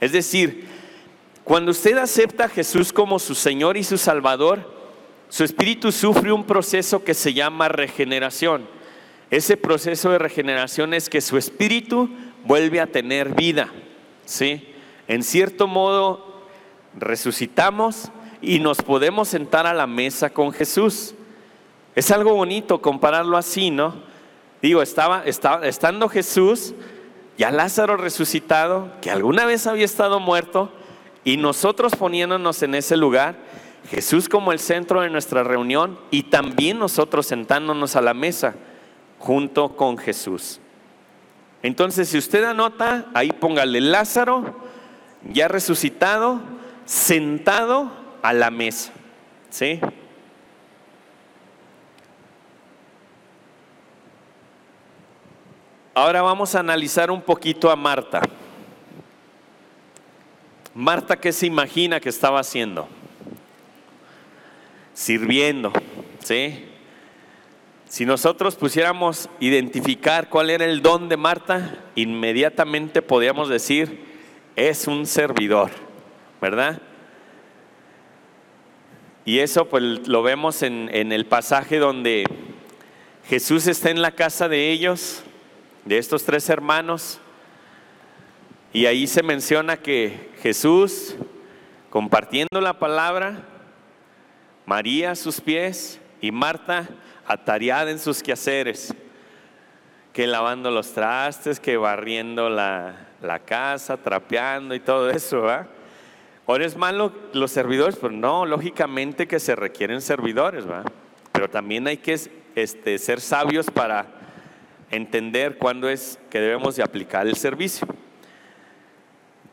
Es 0.00 0.12
decir, 0.12 0.68
cuando 1.45 1.73
usted 1.73 1.99
acepta 1.99 2.45
a 2.45 2.49
Jesús 2.49 2.93
como 2.93 3.19
su 3.19 3.35
Señor 3.35 3.77
y 3.77 3.85
su 3.85 3.99
Salvador, 3.99 4.73
su 5.29 5.45
espíritu 5.45 5.93
sufre 5.93 6.33
un 6.33 6.45
proceso 6.45 7.05
que 7.05 7.13
se 7.13 7.35
llama 7.35 7.69
regeneración. 7.69 8.67
Ese 9.31 9.57
proceso 9.57 10.11
de 10.11 10.19
regeneración 10.19 10.95
es 10.95 11.11
que 11.11 11.21
su 11.21 11.37
espíritu 11.37 12.09
vuelve 12.45 12.81
a 12.81 12.87
tener 12.87 13.35
vida. 13.35 13.71
¿Sí? 14.25 14.75
En 15.07 15.23
cierto 15.23 15.67
modo, 15.67 16.45
resucitamos 16.97 18.11
y 18.41 18.61
nos 18.61 18.79
podemos 18.79 19.29
sentar 19.29 19.67
a 19.67 19.75
la 19.75 19.87
mesa 19.87 20.31
con 20.31 20.53
Jesús. 20.53 21.15
Es 21.95 22.11
algo 22.11 22.35
bonito 22.35 22.81
compararlo 22.81 23.37
así, 23.37 23.71
¿no? 23.71 23.95
Digo, 24.63 24.81
estaba, 24.81 25.25
estando 25.25 26.09
Jesús, 26.09 26.75
ya 27.37 27.51
Lázaro 27.51 27.99
resucitado, 27.99 28.93
que 29.03 29.11
alguna 29.11 29.45
vez 29.45 29.67
había 29.67 29.85
estado 29.85 30.21
muerto, 30.21 30.73
y 31.25 31.37
nosotros 31.38 31.97
poniéndonos 31.97 32.62
en 32.62 32.75
ese 32.75 32.97
lugar, 32.97 33.37
Jesús 33.88 34.28
como 34.28 34.52
el 34.52 34.59
centro 34.59 35.00
de 35.00 35.11
nuestra 35.11 35.43
reunión 35.43 35.99
y 36.11 36.25
también 36.25 36.78
nosotros 36.78 37.26
sentándonos 37.26 37.97
a 37.97 38.00
la 38.00 38.14
mesa 38.14 38.54
junto 39.19 39.76
con 39.76 39.99
Jesús. 39.99 40.61
Entonces, 41.62 42.09
si 42.09 42.19
usted 42.19 42.45
anota, 42.45 43.07
ahí 43.14 43.31
póngale 43.31 43.81
Lázaro, 43.81 44.54
ya 45.33 45.49
resucitado, 45.49 46.40
sentado 46.85 47.90
a 48.23 48.35
la 48.35 48.50
mesa. 48.50 48.93
¿Sí? 49.49 49.81
Ahora 55.95 56.23
vamos 56.23 56.54
a 56.54 56.61
analizar 56.61 57.11
un 57.11 57.23
poquito 57.23 57.71
a 57.71 57.76
Marta. 57.76 58.21
Marta, 60.75 61.21
¿qué 61.21 61.33
se 61.33 61.47
imagina 61.47 62.00
que 62.00 62.09
estaba 62.09 62.40
haciendo? 62.40 62.88
Sirviendo, 64.93 65.73
¿sí? 66.25 66.64
Si 67.88 68.04
nosotros 68.04 68.57
pusiéramos 68.57 69.28
identificar 69.38 70.28
cuál 70.28 70.50
era 70.50 70.64
el 70.64 70.83
don 70.83 71.09
de 71.09 71.16
Marta, 71.16 71.78
inmediatamente 71.95 73.02
podríamos 73.02 73.49
decir, 73.49 74.04
es 74.57 74.88
un 74.88 75.07
servidor, 75.07 75.71
¿verdad? 76.40 76.83
Y 79.25 79.38
eso 79.38 79.69
pues 79.69 80.09
lo 80.09 80.25
vemos 80.25 80.62
en, 80.64 80.90
en 80.93 81.12
el 81.12 81.25
pasaje 81.25 81.78
donde 81.78 82.25
Jesús 83.28 83.69
está 83.69 83.90
en 83.90 84.02
la 84.02 84.11
casa 84.11 84.49
de 84.49 84.73
ellos, 84.73 85.23
de 85.85 85.99
estos 85.99 86.25
tres 86.25 86.49
hermanos, 86.49 87.21
y 88.73 88.87
ahí 88.87 89.07
se 89.07 89.23
menciona 89.23 89.76
que 89.76 90.34
Jesús, 90.45 91.17
compartiendo 91.89 92.61
la 92.61 92.79
palabra, 92.79 93.47
María 94.67 95.13
a 95.13 95.15
sus 95.15 95.41
pies 95.41 95.99
y 96.21 96.33
Marta 96.33 96.87
atareada 97.27 97.91
en 97.91 97.99
sus 97.99 98.23
quehaceres, 98.23 98.93
que 100.13 100.27
lavando 100.27 100.71
los 100.71 100.93
trastes, 100.93 101.59
que 101.59 101.79
barriendo 101.79 102.51
la, 102.51 103.07
casa, 103.47 103.97
trapeando 103.97 104.75
y 104.75 104.81
todo 104.81 105.09
eso. 105.09 105.41
¿va? 105.41 105.67
Ahora 106.47 106.67
es 106.67 106.77
malo 106.77 107.11
los 107.33 107.51
servidores, 107.51 107.97
pero 107.97 108.13
no, 108.13 108.45
lógicamente 108.45 109.27
que 109.27 109.41
se 109.41 109.57
requieren 109.57 110.03
servidores, 110.03 110.69
¿va? 110.69 110.85
pero 111.33 111.49
también 111.49 111.87
hay 111.87 111.97
que 111.97 112.21
este, 112.55 112.99
ser 112.99 113.23
sabios 113.23 113.71
para 113.71 114.09
entender 114.91 115.57
cuándo 115.57 115.89
es 115.89 116.19
que 116.29 116.39
debemos 116.39 116.77
de 116.77 116.83
aplicar 116.83 117.27
el 117.27 117.37
servicio. 117.37 117.89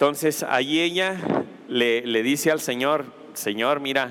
Entonces, 0.01 0.41
ahí 0.41 0.79
ella 0.79 1.15
le, 1.67 2.23
dice 2.23 2.49
al 2.49 2.59
Señor, 2.59 3.05
Señor, 3.33 3.79
mira, 3.79 4.09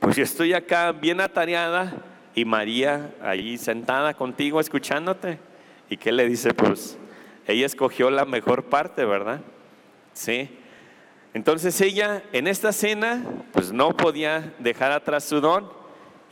pues 0.00 0.16
yo 0.16 0.24
estoy 0.24 0.54
acá 0.54 0.90
bien 0.90 1.20
atareada 1.20 2.02
y 2.34 2.44
María 2.44 3.14
ahí 3.22 3.56
sentada 3.56 4.14
contigo 4.14 4.58
escuchándote. 4.58 5.38
¿Y 5.88 5.98
qué 5.98 6.10
le 6.10 6.26
dice? 6.26 6.52
Pues 6.52 6.98
ella 7.46 7.64
escogió 7.64 8.10
la 8.10 8.24
mejor 8.24 8.64
parte, 8.64 9.04
¿verdad? 9.04 9.40
Sí. 10.14 10.50
Entonces 11.32 11.80
ella 11.80 12.24
en 12.32 12.48
esta 12.48 12.72
cena 12.72 13.22
pues 13.52 13.70
no 13.70 13.96
podía 13.96 14.52
dejar 14.58 14.90
atrás 14.90 15.22
su 15.22 15.40
don 15.40 15.70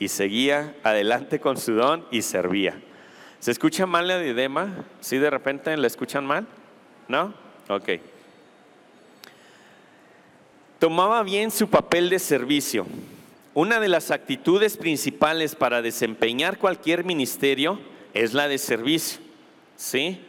y 0.01 0.09
seguía 0.09 0.75
adelante 0.83 1.39
con 1.39 1.57
su 1.57 1.75
don 1.75 2.05
y 2.11 2.23
servía. 2.23 2.83
¿Se 3.39 3.53
escucha 3.53 3.87
mal 3.87 4.09
la 4.09 4.19
diadema? 4.19 4.75
¿Sí 4.99 5.19
de 5.19 5.31
repente 5.31 5.77
la 5.77 5.87
escuchan 5.87 6.27
mal? 6.27 6.49
¿No? 7.07 7.33
Ok 7.69 7.91
tomaba 10.83 11.23
bien 11.23 11.53
su 11.53 11.69
papel 11.69 12.11
de 12.11 12.19
servicio. 12.19 12.87
Una 13.55 13.79
de 13.79 13.87
las 13.87 14.11
actitudes 14.11 14.77
principales 14.77 15.55
para 15.55 15.81
desempeñar 15.81 16.59
cualquier 16.59 17.05
ministerio 17.05 17.79
es 18.15 18.35
la 18.35 18.49
de 18.49 18.59
servicio. 18.59 19.21
¿Sí? 19.77 20.21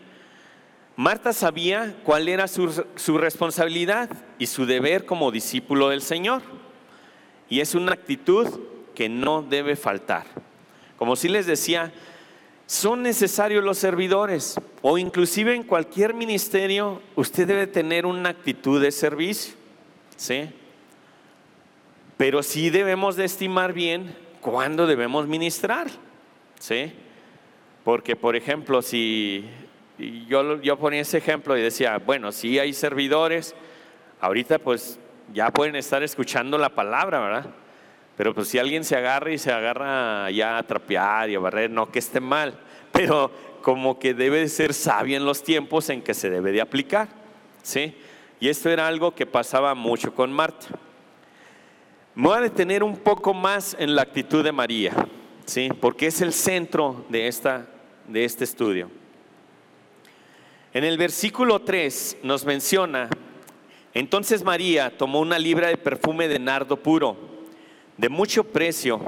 Marta 0.95 1.33
sabía 1.33 1.95
cuál 2.03 2.29
era 2.29 2.47
su, 2.47 2.85
su, 2.95 3.17
responsabilidad 3.17 4.11
y 4.37 4.45
su 4.45 4.67
deber 4.67 5.07
como 5.07 5.31
discípulo 5.31 5.89
del 5.89 6.03
Señor. 6.03 6.43
Y 7.49 7.59
es 7.59 7.73
una 7.73 7.93
actitud 7.93 8.47
que 8.93 9.09
no 9.09 9.41
debe 9.41 9.75
faltar. 9.75 10.27
Como 10.99 11.15
si 11.15 11.29
les 11.29 11.47
decía, 11.47 11.91
son 12.67 13.01
necesarios 13.01 13.63
los 13.63 13.79
servidores 13.79 14.53
o 14.83 14.99
inclusive 14.99 15.55
en 15.55 15.63
cualquier 15.63 16.13
ministerio 16.13 17.01
usted 17.15 17.47
debe 17.47 17.65
tener 17.65 18.05
una 18.05 18.29
actitud 18.29 18.79
de 18.79 18.91
servicio. 18.91 19.62
¿Sí? 20.15 20.49
Pero 22.17 22.43
sí 22.43 22.69
debemos 22.69 23.15
de 23.15 23.25
estimar 23.25 23.73
bien 23.73 24.15
cuándo 24.41 24.87
debemos 24.87 25.27
ministrar, 25.27 25.87
¿sí? 26.59 26.93
Porque, 27.83 28.15
por 28.15 28.35
ejemplo, 28.35 28.81
si 28.81 29.45
yo, 30.27 30.61
yo 30.61 30.77
ponía 30.77 31.01
ese 31.01 31.17
ejemplo 31.17 31.57
y 31.57 31.61
decía, 31.61 31.97
bueno, 31.97 32.31
si 32.31 32.59
hay 32.59 32.73
servidores, 32.73 33.55
ahorita 34.21 34.59
pues 34.59 34.99
ya 35.33 35.51
pueden 35.51 35.75
estar 35.75 36.03
escuchando 36.03 36.57
la 36.57 36.69
palabra, 36.69 37.19
¿verdad? 37.19 37.45
Pero 38.15 38.33
pues 38.33 38.47
si 38.47 38.59
alguien 38.59 38.83
se 38.83 38.95
agarra 38.95 39.31
y 39.31 39.37
se 39.37 39.51
agarra 39.51 40.29
ya 40.31 40.57
a 40.57 40.63
trapear 40.63 41.29
y 41.29 41.35
a 41.35 41.39
barrer, 41.39 41.69
no 41.69 41.91
que 41.91 41.99
esté 41.99 42.19
mal, 42.19 42.59
pero 42.91 43.31
como 43.61 43.97
que 43.97 44.13
debe 44.13 44.39
de 44.39 44.49
ser 44.49 44.73
sabio 44.73 45.17
en 45.17 45.25
los 45.25 45.43
tiempos 45.43 45.89
en 45.89 46.01
que 46.01 46.13
se 46.13 46.29
debe 46.29 46.51
de 46.51 46.61
aplicar, 46.61 47.07
¿sí? 47.63 47.95
Y 48.43 48.49
esto 48.49 48.69
era 48.69 48.89
algo 48.89 49.15
que 49.15 49.25
pasaba 49.25 49.73
mucho 49.73 50.13
con 50.13 50.29
Marta. 50.33 50.67
Me 52.13 52.27
voy 52.27 52.37
a 52.39 52.41
detener 52.41 52.83
un 52.83 52.97
poco 52.97 53.33
más 53.33 53.73
en 53.79 53.95
la 53.95 54.01
actitud 54.01 54.43
de 54.43 54.51
María, 54.51 54.93
¿sí? 55.45 55.69
porque 55.79 56.07
es 56.07 56.19
el 56.19 56.33
centro 56.33 57.05
de, 57.07 57.29
esta, 57.29 57.65
de 58.05 58.25
este 58.25 58.43
estudio. 58.43 58.91
En 60.73 60.83
el 60.83 60.97
versículo 60.97 61.61
3 61.61 62.17
nos 62.23 62.43
menciona, 62.43 63.09
entonces 63.93 64.43
María 64.43 64.97
tomó 64.97 65.21
una 65.21 65.39
libra 65.39 65.69
de 65.69 65.77
perfume 65.77 66.27
de 66.27 66.39
nardo 66.39 66.75
puro, 66.75 67.15
de 67.95 68.09
mucho 68.09 68.43
precio, 68.43 68.99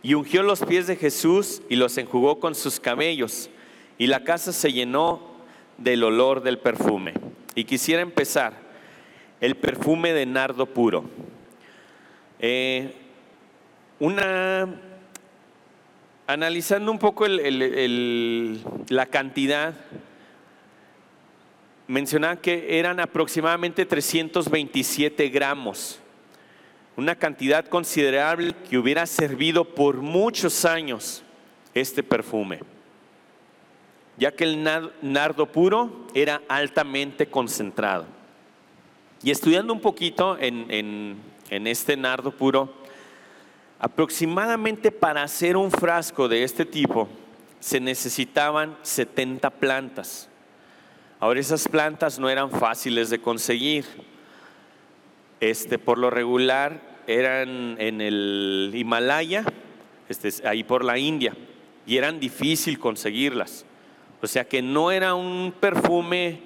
y 0.00 0.14
ungió 0.14 0.44
los 0.44 0.64
pies 0.64 0.86
de 0.86 0.94
Jesús 0.94 1.60
y 1.68 1.74
los 1.74 1.98
enjugó 1.98 2.38
con 2.38 2.54
sus 2.54 2.78
cabellos, 2.78 3.50
y 3.98 4.06
la 4.06 4.22
casa 4.22 4.52
se 4.52 4.72
llenó 4.72 5.34
del 5.76 6.04
olor 6.04 6.40
del 6.40 6.60
perfume. 6.60 7.14
Y 7.56 7.64
quisiera 7.64 8.00
empezar 8.00 8.65
el 9.40 9.56
perfume 9.56 10.12
de 10.12 10.26
nardo 10.26 10.66
puro. 10.66 11.04
Eh, 12.38 12.94
una, 13.98 14.80
analizando 16.26 16.90
un 16.90 16.98
poco 16.98 17.26
la 17.28 19.06
cantidad, 19.06 19.74
mencionaba 21.86 22.36
que 22.36 22.78
eran 22.78 23.00
aproximadamente 23.00 23.86
327 23.86 25.28
gramos, 25.28 26.00
una 26.96 27.14
cantidad 27.14 27.66
considerable 27.66 28.54
que 28.68 28.78
hubiera 28.78 29.06
servido 29.06 29.64
por 29.64 29.96
muchos 29.96 30.64
años 30.64 31.22
este 31.74 32.02
perfume, 32.02 32.60
ya 34.16 34.32
que 34.32 34.44
el 34.44 34.62
nardo 35.02 35.46
puro 35.46 36.06
era 36.14 36.42
altamente 36.48 37.26
concentrado. 37.26 38.15
Y 39.22 39.30
estudiando 39.30 39.72
un 39.72 39.80
poquito 39.80 40.36
en, 40.38 41.16
este 41.50 41.96
nardo 41.96 42.30
puro, 42.30 42.72
aproximadamente 43.78 44.90
para 44.90 45.22
hacer 45.22 45.56
un 45.56 45.70
frasco 45.70 46.28
de 46.28 46.42
este 46.42 46.64
tipo 46.64 47.08
se 47.60 47.80
necesitaban 47.80 48.76
70 48.82 49.50
plantas. 49.50 50.28
Ahora 51.18 51.40
esas 51.40 51.66
plantas 51.66 52.18
no 52.18 52.28
eran 52.28 52.50
fáciles 52.50 53.10
de 53.10 53.20
conseguir. 53.20 53.86
Este, 55.40 55.78
por 55.78 55.98
lo 55.98 56.10
regular 56.10 56.80
eran 57.06 57.76
en 57.80 58.00
el 58.00 58.70
Himalaya, 58.74 59.44
este, 60.08 60.46
ahí 60.46 60.62
por 60.62 60.84
la 60.84 60.98
India, 60.98 61.34
y 61.86 61.96
eran 61.96 62.20
difícil 62.20 62.78
conseguirlas. 62.78 63.64
O 64.22 64.26
sea 64.26 64.44
que 64.46 64.62
no 64.62 64.90
era 64.90 65.14
un 65.14 65.52
perfume 65.58 66.40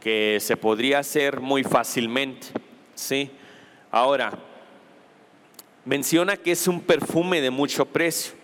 que 0.00 0.38
se 0.40 0.56
podría 0.56 1.00
hacer 1.00 1.40
muy 1.40 1.64
fácilmente. 1.64 2.48
¿sí? 2.94 3.30
Ahora, 3.90 4.38
menciona 5.84 6.36
que 6.36 6.52
es 6.52 6.68
un 6.68 6.80
perfume 6.80 7.40
de 7.40 7.50
mucho 7.50 7.86
precio. 7.86 8.34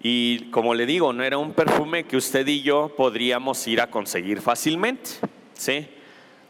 Y 0.00 0.50
como 0.50 0.74
le 0.74 0.86
digo, 0.86 1.12
no 1.12 1.24
era 1.24 1.38
un 1.38 1.52
perfume 1.52 2.04
que 2.04 2.16
usted 2.16 2.46
y 2.46 2.62
yo 2.62 2.94
podríamos 2.96 3.66
ir 3.66 3.80
a 3.80 3.90
conseguir 3.90 4.40
fácilmente. 4.40 5.10
¿sí? 5.54 5.88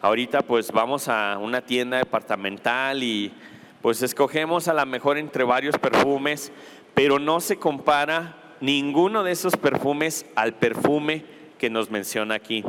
Ahorita 0.00 0.42
pues 0.42 0.70
vamos 0.70 1.08
a 1.08 1.38
una 1.38 1.60
tienda 1.60 1.96
departamental 1.98 3.02
y 3.02 3.32
pues 3.82 4.02
escogemos 4.02 4.68
a 4.68 4.74
lo 4.74 4.84
mejor 4.86 5.18
entre 5.18 5.44
varios 5.44 5.78
perfumes, 5.78 6.52
pero 6.94 7.18
no 7.18 7.40
se 7.40 7.56
compara 7.56 8.56
ninguno 8.60 9.22
de 9.22 9.32
esos 9.32 9.56
perfumes 9.56 10.26
al 10.34 10.54
perfume 10.54 11.24
que 11.58 11.70
nos 11.70 11.90
menciona 11.90 12.34
aquí. 12.34 12.64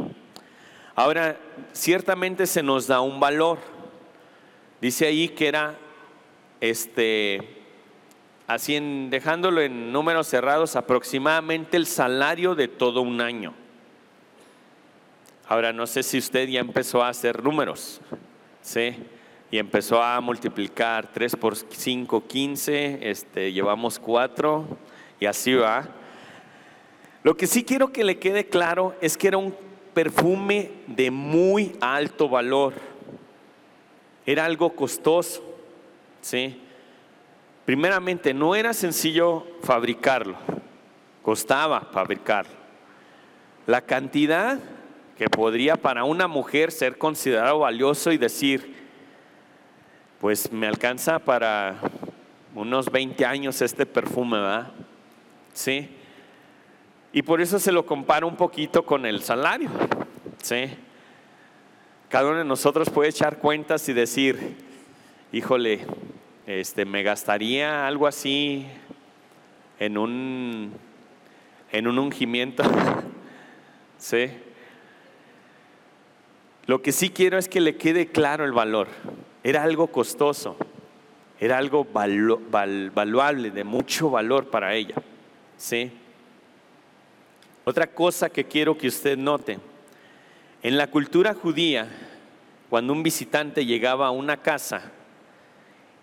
Ahora, 1.00 1.38
ciertamente 1.72 2.46
se 2.46 2.62
nos 2.62 2.86
da 2.86 3.00
un 3.00 3.22
valor. 3.22 3.58
Dice 4.82 5.08
ahí 5.08 5.30
que 5.30 5.48
era, 5.48 5.78
este, 6.60 7.40
así 8.48 8.76
en, 8.76 9.10
dejándolo 9.10 9.62
en 9.62 9.94
números 9.94 10.28
cerrados, 10.28 10.76
aproximadamente 10.76 11.78
el 11.78 11.86
salario 11.86 12.54
de 12.54 12.68
todo 12.68 13.00
un 13.00 13.22
año. 13.22 13.54
Ahora, 15.48 15.72
no 15.72 15.88
sé 15.88 16.04
si 16.04 16.18
usted 16.18 16.50
ya 16.50 16.60
empezó 16.60 17.02
a 17.02 17.08
hacer 17.08 17.42
números, 17.42 18.02
¿sí? 18.62 18.98
Y 19.52 19.58
empezó 19.58 20.04
a 20.04 20.20
multiplicar 20.20 21.14
3 21.14 21.38
por 21.38 21.56
5, 21.56 22.28
15, 22.28 23.10
este, 23.10 23.54
llevamos 23.54 24.00
4 24.00 24.68
y 25.22 25.28
así 25.28 25.54
va. 25.54 25.88
Lo 27.24 27.38
que 27.38 27.48
sí 27.48 27.64
quiero 27.64 27.94
que 27.94 28.04
le 28.04 28.20
quede 28.20 28.50
claro 28.50 28.98
es 29.00 29.16
que 29.16 29.30
era 29.30 29.38
un 29.38 29.69
perfume 30.00 30.72
de 30.88 31.12
muy 31.12 31.76
alto 31.82 32.30
valor. 32.30 32.74
Era 34.26 34.46
algo 34.46 34.74
costoso, 34.74 35.44
¿sí? 36.22 36.58
Primeramente, 37.66 38.34
no 38.34 38.56
era 38.56 38.74
sencillo 38.74 39.46
fabricarlo, 39.62 40.38
costaba 41.22 41.82
fabricarlo. 41.92 42.54
La 43.68 43.82
cantidad 43.82 44.58
que 45.18 45.28
podría 45.28 45.76
para 45.76 46.06
una 46.06 46.30
mujer 46.30 46.72
ser 46.72 46.98
considerado 46.98 47.60
valioso 47.60 48.14
y 48.14 48.18
decir, 48.18 48.74
pues 50.22 50.50
me 50.50 50.68
alcanza 50.68 51.20
para 51.20 51.76
unos 52.56 52.90
20 52.90 53.26
años 53.26 53.62
este 53.62 53.86
perfume, 53.86 54.40
¿verdad? 54.40 54.72
Sí. 55.52 55.90
Y 57.12 57.24
por 57.24 57.42
eso 57.42 57.60
se 57.60 57.72
lo 57.72 57.86
compara 57.86 58.26
un 58.26 58.36
poquito 58.36 58.86
con 58.86 59.06
el 59.06 59.24
salario. 59.24 59.70
¿sí? 60.44 60.66
Cada 62.08 62.30
uno 62.30 62.38
de 62.40 62.46
nosotros 62.46 62.90
puede 62.90 63.10
echar 63.10 63.40
cuentas 63.40 63.88
y 63.90 63.94
decir, 63.94 64.56
híjole, 65.32 65.86
este, 66.46 66.86
me 66.86 67.04
gastaría 67.04 67.88
algo 67.88 68.08
así 68.08 68.68
en 69.80 69.98
un, 69.98 70.74
en 71.72 71.88
un 71.88 72.00
ungimiento. 72.00 72.64
¿Sí? 73.98 74.30
Lo 76.68 76.82
que 76.84 76.92
sí 76.92 77.10
quiero 77.10 77.40
es 77.40 77.50
que 77.50 77.62
le 77.62 77.78
quede 77.78 78.08
claro 78.08 78.46
el 78.46 78.52
valor. 78.52 78.88
Era 79.44 79.64
algo 79.64 79.88
costoso, 79.88 80.58
era 81.40 81.58
algo 81.58 81.88
valuable, 81.92 83.50
de 83.50 83.64
mucho 83.64 84.12
valor 84.12 84.52
para 84.52 84.76
ella. 84.76 84.96
¿Sí? 85.58 85.92
Otra 87.70 87.86
cosa 87.86 88.32
que 88.32 88.46
quiero 88.46 88.76
que 88.80 88.88
usted 88.88 89.16
note, 89.16 89.60
en 90.64 90.76
la 90.76 90.88
cultura 90.88 91.36
judía, 91.36 91.88
cuando 92.68 92.94
un 92.94 93.04
visitante 93.04 93.64
llegaba 93.64 94.08
a 94.08 94.10
una 94.10 94.38
casa 94.38 94.92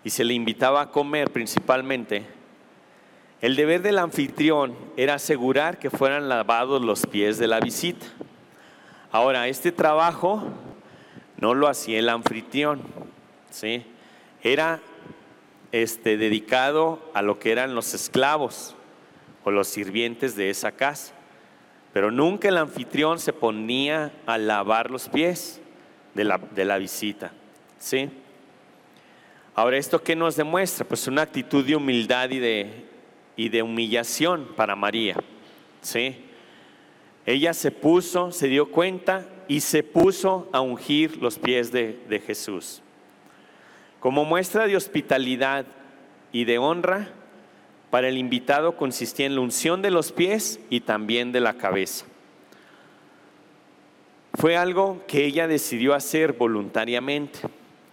y 0.01 0.09
se 0.09 0.23
le 0.23 0.33
invitaba 0.33 0.79
a 0.79 0.91
comer 0.91 1.29
principalmente, 1.29 2.25
el 3.41 3.57
deber 3.57 3.81
del 3.81 3.99
anfitrión 3.99 4.77
era 4.95 5.15
asegurar 5.15 5.77
que 5.77 5.89
fueran 5.89 6.29
lavados 6.29 6.81
los 6.81 7.05
pies 7.05 7.37
de 7.37 7.47
la 7.47 7.59
visita. 7.59 8.05
Ahora, 9.11 9.49
este 9.49 9.73
trabajo 9.73 10.43
no 11.35 11.53
lo 11.53 11.67
hacía 11.67 11.99
el 11.99 12.07
anfitrión, 12.07 12.79
¿sí? 13.49 13.83
Era 14.41 14.79
este, 15.73 16.15
dedicado 16.15 17.11
a 17.13 17.21
lo 17.21 17.39
que 17.39 17.51
eran 17.51 17.75
los 17.75 17.93
esclavos 17.93 18.73
o 19.43 19.51
los 19.51 19.67
sirvientes 19.67 20.37
de 20.37 20.49
esa 20.49 20.71
casa. 20.71 21.16
Pero 21.97 22.11
nunca 22.11 22.47
el 22.47 22.57
anfitrión 22.57 23.17
se 23.17 23.33
ponía 23.33 24.11
a 24.27 24.37
lavar 24.37 24.91
los 24.91 25.09
pies 25.09 25.59
de 26.13 26.25
la, 26.25 26.37
de 26.37 26.63
la 26.63 26.77
visita. 26.77 27.31
¿Sí? 27.79 28.07
Ahora, 29.55 29.77
¿esto 29.77 30.03
qué 30.03 30.15
nos 30.15 30.35
demuestra? 30.35 30.87
Pues 30.87 31.07
una 31.07 31.23
actitud 31.23 31.65
de 31.65 31.75
humildad 31.75 32.29
y 32.29 32.37
de, 32.37 32.85
y 33.35 33.49
de 33.49 33.63
humillación 33.63 34.47
para 34.55 34.75
María. 34.75 35.15
¿Sí? 35.81 36.23
Ella 37.25 37.55
se 37.55 37.71
puso, 37.71 38.31
se 38.31 38.47
dio 38.47 38.69
cuenta 38.69 39.27
y 39.47 39.61
se 39.61 39.81
puso 39.81 40.49
a 40.53 40.61
ungir 40.61 41.17
los 41.17 41.39
pies 41.39 41.71
de, 41.71 41.99
de 42.07 42.19
Jesús. 42.19 42.83
Como 43.99 44.23
muestra 44.23 44.67
de 44.67 44.77
hospitalidad 44.77 45.65
y 46.31 46.45
de 46.45 46.59
honra, 46.59 47.09
para 47.97 48.09
el 48.09 48.19
invitado 48.19 48.77
consistía 48.77 49.25
en 49.25 49.33
la 49.33 49.41
unción 49.41 49.81
de 49.81 49.89
los 49.89 50.11
pies 50.11 50.59
y 50.69 50.81
también 50.81 51.31
de 51.31 51.39
la 51.39 51.55
cabeza. 51.55 52.05
Fue 54.35 54.55
algo 54.55 55.01
que 55.07 55.25
ella 55.25 55.47
decidió 55.47 55.95
hacer 55.95 56.33
voluntariamente. 56.33 57.39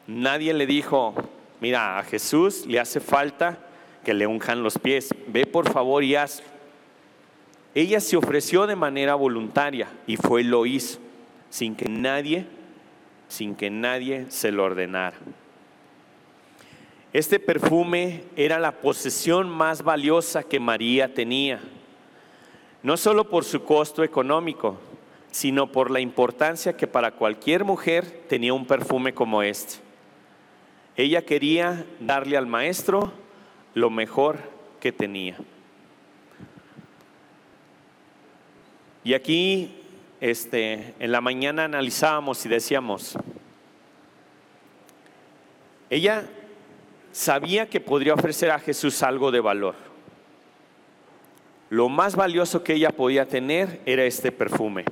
Nadie 0.06 0.52
le 0.52 0.66
dijo, 0.66 1.14
mira, 1.62 1.98
a 1.98 2.02
Jesús 2.02 2.66
le 2.66 2.80
hace 2.80 3.00
falta 3.00 3.58
que 4.04 4.12
le 4.12 4.26
unjan 4.26 4.62
los 4.62 4.78
pies, 4.78 5.08
ve 5.28 5.46
por 5.46 5.72
favor 5.72 6.04
y 6.04 6.16
hazlo. 6.16 6.48
Ella 7.74 7.98
se 7.98 8.18
ofreció 8.18 8.66
de 8.66 8.76
manera 8.76 9.14
voluntaria 9.14 9.88
y 10.06 10.18
fue 10.18 10.44
lo 10.44 10.66
hizo, 10.66 10.98
sin 11.48 11.74
que 11.74 11.88
nadie, 11.88 12.44
sin 13.28 13.56
que 13.56 13.70
nadie 13.70 14.26
se 14.28 14.52
lo 14.52 14.64
ordenara. 14.64 15.16
Este 17.14 17.38
perfume 17.38 18.24
era 18.34 18.58
la 18.58 18.72
posesión 18.72 19.48
más 19.48 19.84
valiosa 19.84 20.42
que 20.42 20.58
María 20.58 21.14
tenía, 21.14 21.60
no 22.82 22.96
solo 22.96 23.30
por 23.30 23.44
su 23.44 23.62
costo 23.62 24.02
económico, 24.02 24.80
sino 25.30 25.70
por 25.70 25.92
la 25.92 26.00
importancia 26.00 26.76
que 26.76 26.88
para 26.88 27.12
cualquier 27.12 27.62
mujer 27.62 28.24
tenía 28.28 28.52
un 28.52 28.66
perfume 28.66 29.14
como 29.14 29.44
este. 29.44 29.76
Ella 30.96 31.22
quería 31.24 31.86
darle 32.00 32.36
al 32.36 32.48
maestro 32.48 33.12
lo 33.74 33.90
mejor 33.90 34.38
que 34.80 34.90
tenía. 34.90 35.36
Y 39.04 39.14
aquí 39.14 39.84
este, 40.20 40.94
en 40.98 41.12
la 41.12 41.20
mañana 41.20 41.62
analizábamos 41.62 42.44
y 42.44 42.48
decíamos, 42.48 43.16
ella 45.90 46.28
sabía 47.14 47.70
que 47.70 47.80
podría 47.80 48.12
ofrecer 48.12 48.50
a 48.50 48.58
Jesús 48.58 49.00
algo 49.04 49.30
de 49.30 49.38
valor. 49.38 49.76
Lo 51.70 51.88
más 51.88 52.16
valioso 52.16 52.64
que 52.64 52.74
ella 52.74 52.90
podía 52.90 53.26
tener 53.26 53.80
era 53.86 54.04
este 54.04 54.32
perfume. 54.32 54.84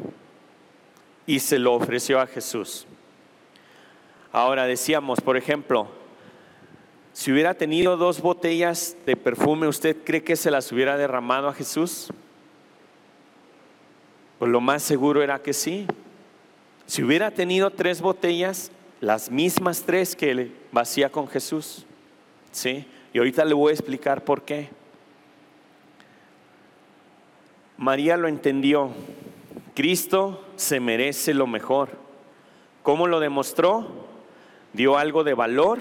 Y 1.27 1.41
se 1.41 1.59
lo 1.59 1.75
ofreció 1.75 2.21
a 2.21 2.29
Jesús. 2.29 2.87
Ahora 4.31 4.67
decíamos, 4.67 5.21
por 5.21 5.37
ejemplo, 5.37 5.89
si 7.13 7.33
hubiera 7.33 7.55
tenido 7.55 7.97
dos 7.97 8.23
botellas 8.23 8.97
de 9.05 9.17
perfume, 9.17 9.67
¿usted 9.67 9.97
cree 10.05 10.23
que 10.23 10.37
se 10.37 10.51
las 10.51 10.71
hubiera 10.71 10.97
derramado 10.97 11.49
a 11.49 11.55
Jesús? 11.55 12.09
Pues 14.39 14.51
lo 14.51 14.61
más 14.61 14.83
seguro 14.85 15.23
era 15.23 15.43
que 15.43 15.53
sí. 15.53 15.87
Si 16.87 17.03
hubiera 17.03 17.33
tenido 17.33 17.71
tres 17.71 18.01
botellas, 18.01 18.71
las 19.01 19.29
mismas 19.29 19.83
tres 19.83 20.15
que 20.15 20.35
le 20.35 20.53
vacía 20.71 21.11
con 21.11 21.27
Jesús. 21.27 21.85
¿Sí? 22.53 22.87
Y 23.13 23.19
ahorita 23.19 23.45
le 23.45 23.55
voy 23.55 23.71
a 23.71 23.75
explicar 23.75 24.25
por 24.25 24.43
qué. 24.43 24.69
María 27.77 28.17
lo 28.17 28.29
entendió. 28.29 28.91
Cristo 29.75 30.45
se 30.57 30.79
merece 30.79 31.35
lo 31.35 31.47
mejor. 31.47 31.91
¿Cómo 32.83 33.07
lo 33.07 33.21
demostró? 33.21 34.07
Dio 34.73 34.97
algo 34.99 35.25
de 35.25 35.35
valor 35.35 35.81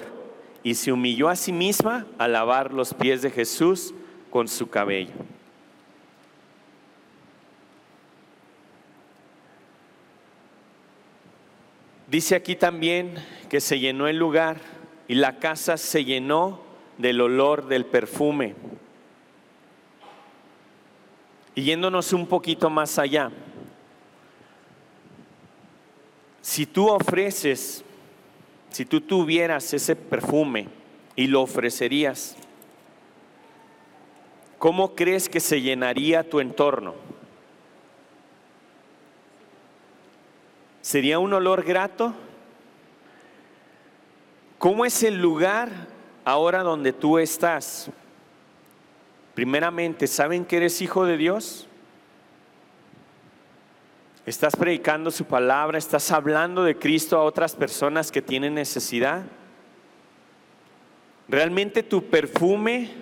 y 0.62 0.74
se 0.74 0.92
humilló 0.92 1.28
a 1.28 1.36
sí 1.36 1.52
misma 1.52 2.06
a 2.18 2.28
lavar 2.28 2.72
los 2.72 2.94
pies 2.94 3.22
de 3.22 3.30
Jesús 3.30 3.94
con 4.30 4.48
su 4.48 4.68
cabello. 4.68 5.12
Dice 12.08 12.34
aquí 12.34 12.56
también 12.56 13.14
que 13.48 13.60
se 13.60 13.78
llenó 13.78 14.06
el 14.06 14.18
lugar 14.18 14.58
y 15.12 15.14
la 15.14 15.38
casa 15.38 15.76
se 15.76 16.06
llenó 16.06 16.58
del 16.96 17.20
olor 17.20 17.66
del 17.66 17.84
perfume. 17.84 18.54
Y 21.54 21.64
yéndonos 21.64 22.14
un 22.14 22.26
poquito 22.26 22.70
más 22.70 22.98
allá, 22.98 23.30
si 26.40 26.64
tú 26.64 26.88
ofreces, 26.88 27.84
si 28.70 28.86
tú 28.86 29.02
tuvieras 29.02 29.74
ese 29.74 29.96
perfume 29.96 30.68
y 31.14 31.26
lo 31.26 31.42
ofrecerías, 31.42 32.34
¿cómo 34.56 34.94
crees 34.94 35.28
que 35.28 35.40
se 35.40 35.60
llenaría 35.60 36.26
tu 36.26 36.40
entorno? 36.40 36.94
¿Sería 40.80 41.18
un 41.18 41.34
olor 41.34 41.64
grato? 41.64 42.14
¿Cómo 44.62 44.84
es 44.84 45.02
el 45.02 45.20
lugar 45.20 45.70
ahora 46.24 46.62
donde 46.62 46.92
tú 46.92 47.18
estás? 47.18 47.90
Primeramente, 49.34 50.06
¿saben 50.06 50.44
que 50.44 50.58
eres 50.58 50.80
hijo 50.80 51.04
de 51.04 51.16
Dios? 51.16 51.66
¿Estás 54.24 54.54
predicando 54.54 55.10
su 55.10 55.24
palabra? 55.24 55.78
¿Estás 55.78 56.12
hablando 56.12 56.62
de 56.62 56.78
Cristo 56.78 57.18
a 57.18 57.24
otras 57.24 57.56
personas 57.56 58.12
que 58.12 58.22
tienen 58.22 58.54
necesidad? 58.54 59.24
¿Realmente 61.26 61.82
tu 61.82 62.04
perfume 62.04 62.92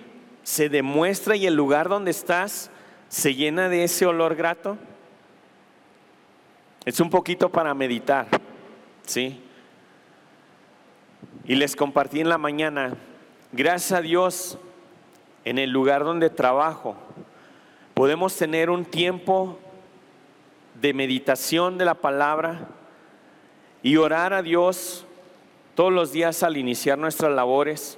se 0.41 0.67
demuestra 0.67 1.35
y 1.35 1.45
el 1.45 1.53
lugar 1.53 1.89
donde 1.89 2.09
estás 2.09 2.71
se 3.07 3.35
llena 3.35 3.69
de 3.69 3.83
ese 3.83 4.07
olor 4.07 4.33
grato? 4.33 4.79
Es 6.85 6.99
un 6.99 7.11
poquito 7.11 7.49
para 7.49 7.75
meditar, 7.75 8.25
¿sí? 9.05 9.43
Y 11.45 11.55
les 11.55 11.75
compartí 11.75 12.19
en 12.19 12.29
la 12.29 12.37
mañana, 12.37 12.93
gracias 13.51 13.93
a 13.93 14.01
Dios, 14.01 14.59
en 15.43 15.57
el 15.57 15.71
lugar 15.71 16.03
donde 16.03 16.29
trabajo, 16.29 16.95
podemos 17.95 18.35
tener 18.35 18.69
un 18.69 18.85
tiempo 18.85 19.57
de 20.79 20.93
meditación 20.93 21.77
de 21.77 21.85
la 21.85 21.95
palabra 21.95 22.67
y 23.81 23.97
orar 23.97 24.33
a 24.33 24.43
Dios 24.43 25.05
todos 25.73 25.91
los 25.91 26.11
días 26.11 26.43
al 26.43 26.57
iniciar 26.57 26.97
nuestras 26.97 27.31
labores. 27.31 27.97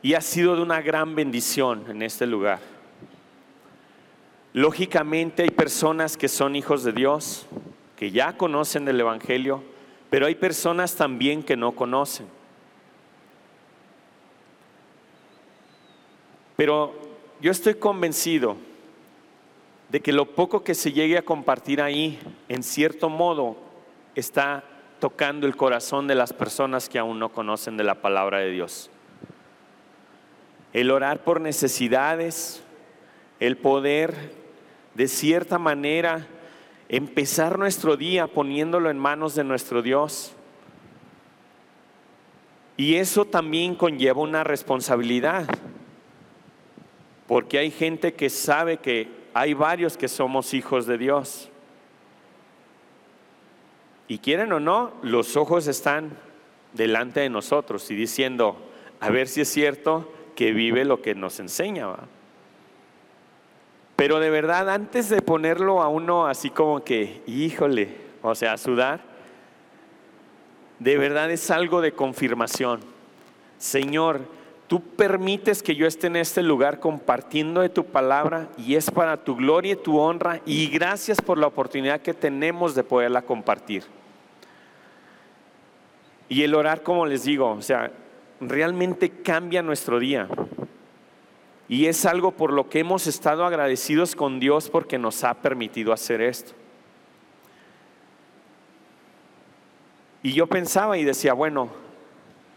Y 0.00 0.14
ha 0.14 0.20
sido 0.22 0.56
de 0.56 0.62
una 0.62 0.80
gran 0.80 1.14
bendición 1.14 1.84
en 1.88 2.02
este 2.02 2.26
lugar. 2.26 2.60
Lógicamente 4.54 5.42
hay 5.42 5.50
personas 5.50 6.16
que 6.16 6.28
son 6.28 6.56
hijos 6.56 6.84
de 6.84 6.92
Dios, 6.92 7.46
que 7.96 8.10
ya 8.10 8.36
conocen 8.36 8.84
del 8.84 9.00
Evangelio, 9.00 9.62
pero 10.14 10.26
hay 10.26 10.36
personas 10.36 10.94
también 10.94 11.42
que 11.42 11.56
no 11.56 11.72
conocen. 11.72 12.28
Pero 16.54 16.94
yo 17.40 17.50
estoy 17.50 17.74
convencido 17.74 18.56
de 19.88 19.98
que 19.98 20.12
lo 20.12 20.36
poco 20.36 20.62
que 20.62 20.76
se 20.76 20.92
llegue 20.92 21.18
a 21.18 21.22
compartir 21.22 21.82
ahí, 21.82 22.20
en 22.48 22.62
cierto 22.62 23.08
modo, 23.08 23.56
está 24.14 24.62
tocando 25.00 25.48
el 25.48 25.56
corazón 25.56 26.06
de 26.06 26.14
las 26.14 26.32
personas 26.32 26.88
que 26.88 27.00
aún 27.00 27.18
no 27.18 27.32
conocen 27.32 27.76
de 27.76 27.82
la 27.82 27.96
palabra 27.96 28.38
de 28.38 28.52
Dios. 28.52 28.92
El 30.72 30.92
orar 30.92 31.24
por 31.24 31.40
necesidades, 31.40 32.62
el 33.40 33.56
poder 33.56 34.14
de 34.94 35.08
cierta 35.08 35.58
manera 35.58 36.28
empezar 36.96 37.58
nuestro 37.58 37.96
día 37.96 38.28
poniéndolo 38.28 38.88
en 38.88 38.98
manos 38.98 39.34
de 39.34 39.42
nuestro 39.42 39.82
Dios. 39.82 40.32
Y 42.76 42.96
eso 42.96 43.24
también 43.24 43.74
conlleva 43.74 44.20
una 44.20 44.44
responsabilidad, 44.44 45.46
porque 47.26 47.58
hay 47.58 47.70
gente 47.70 48.14
que 48.14 48.30
sabe 48.30 48.78
que 48.78 49.08
hay 49.32 49.54
varios 49.54 49.96
que 49.96 50.08
somos 50.08 50.54
hijos 50.54 50.86
de 50.86 50.98
Dios. 50.98 51.48
Y 54.06 54.18
quieren 54.18 54.52
o 54.52 54.60
no, 54.60 54.92
los 55.02 55.36
ojos 55.36 55.66
están 55.66 56.16
delante 56.74 57.20
de 57.20 57.30
nosotros 57.30 57.90
y 57.90 57.94
diciendo, 57.94 58.56
a 59.00 59.10
ver 59.10 59.26
si 59.26 59.40
es 59.40 59.48
cierto 59.48 60.12
que 60.36 60.52
vive 60.52 60.84
lo 60.84 61.00
que 61.00 61.14
nos 61.14 61.40
enseña. 61.40 61.88
Pero 63.96 64.18
de 64.18 64.30
verdad, 64.30 64.70
antes 64.70 65.08
de 65.08 65.22
ponerlo 65.22 65.82
a 65.82 65.88
uno 65.88 66.26
así 66.26 66.50
como 66.50 66.82
que, 66.82 67.22
híjole, 67.26 67.96
o 68.22 68.34
sea, 68.34 68.56
sudar, 68.56 69.00
de 70.78 70.98
verdad 70.98 71.30
es 71.30 71.50
algo 71.50 71.80
de 71.80 71.92
confirmación. 71.92 72.80
Señor, 73.58 74.22
tú 74.66 74.80
permites 74.80 75.62
que 75.62 75.76
yo 75.76 75.86
esté 75.86 76.08
en 76.08 76.16
este 76.16 76.42
lugar 76.42 76.80
compartiendo 76.80 77.60
de 77.60 77.68
tu 77.68 77.84
palabra 77.86 78.48
y 78.58 78.74
es 78.74 78.90
para 78.90 79.22
tu 79.22 79.36
gloria 79.36 79.74
y 79.74 79.76
tu 79.76 79.98
honra 79.98 80.40
y 80.44 80.66
gracias 80.68 81.20
por 81.20 81.38
la 81.38 81.46
oportunidad 81.46 82.00
que 82.00 82.14
tenemos 82.14 82.74
de 82.74 82.82
poderla 82.82 83.22
compartir. 83.22 83.84
Y 86.28 86.42
el 86.42 86.54
orar, 86.54 86.82
como 86.82 87.06
les 87.06 87.24
digo, 87.24 87.50
o 87.50 87.62
sea, 87.62 87.92
realmente 88.40 89.10
cambia 89.10 89.62
nuestro 89.62 89.98
día. 89.98 90.28
Y 91.68 91.86
es 91.86 92.04
algo 92.04 92.32
por 92.32 92.52
lo 92.52 92.68
que 92.68 92.80
hemos 92.80 93.06
estado 93.06 93.44
agradecidos 93.44 94.14
con 94.14 94.38
Dios 94.38 94.68
porque 94.68 94.98
nos 94.98 95.24
ha 95.24 95.34
permitido 95.34 95.92
hacer 95.92 96.20
esto. 96.20 96.52
Y 100.22 100.32
yo 100.32 100.46
pensaba 100.46 100.96
y 100.98 101.04
decía, 101.04 101.34
bueno, 101.34 101.68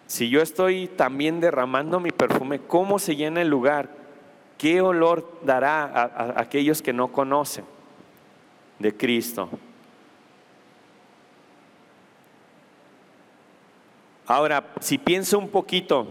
si 0.07 0.29
yo 0.29 0.41
estoy 0.41 0.87
también 0.87 1.41
derramando 1.41 1.99
mi 1.99 2.11
perfume, 2.11 2.59
¿cómo 2.59 2.97
se 2.97 3.15
llena 3.15 3.41
el 3.41 3.49
lugar? 3.49 3.89
¿Qué 4.57 4.81
olor 4.81 5.39
dará 5.43 5.83
a, 5.83 6.39
aquellos 6.39 6.81
que 6.81 6.93
no 6.93 7.11
conocen 7.11 7.65
de 8.79 8.95
Cristo? 8.95 9.49
Ahora, 14.25 14.73
si 14.79 14.97
pienso 14.97 15.37
un 15.37 15.49
poquito, 15.49 16.07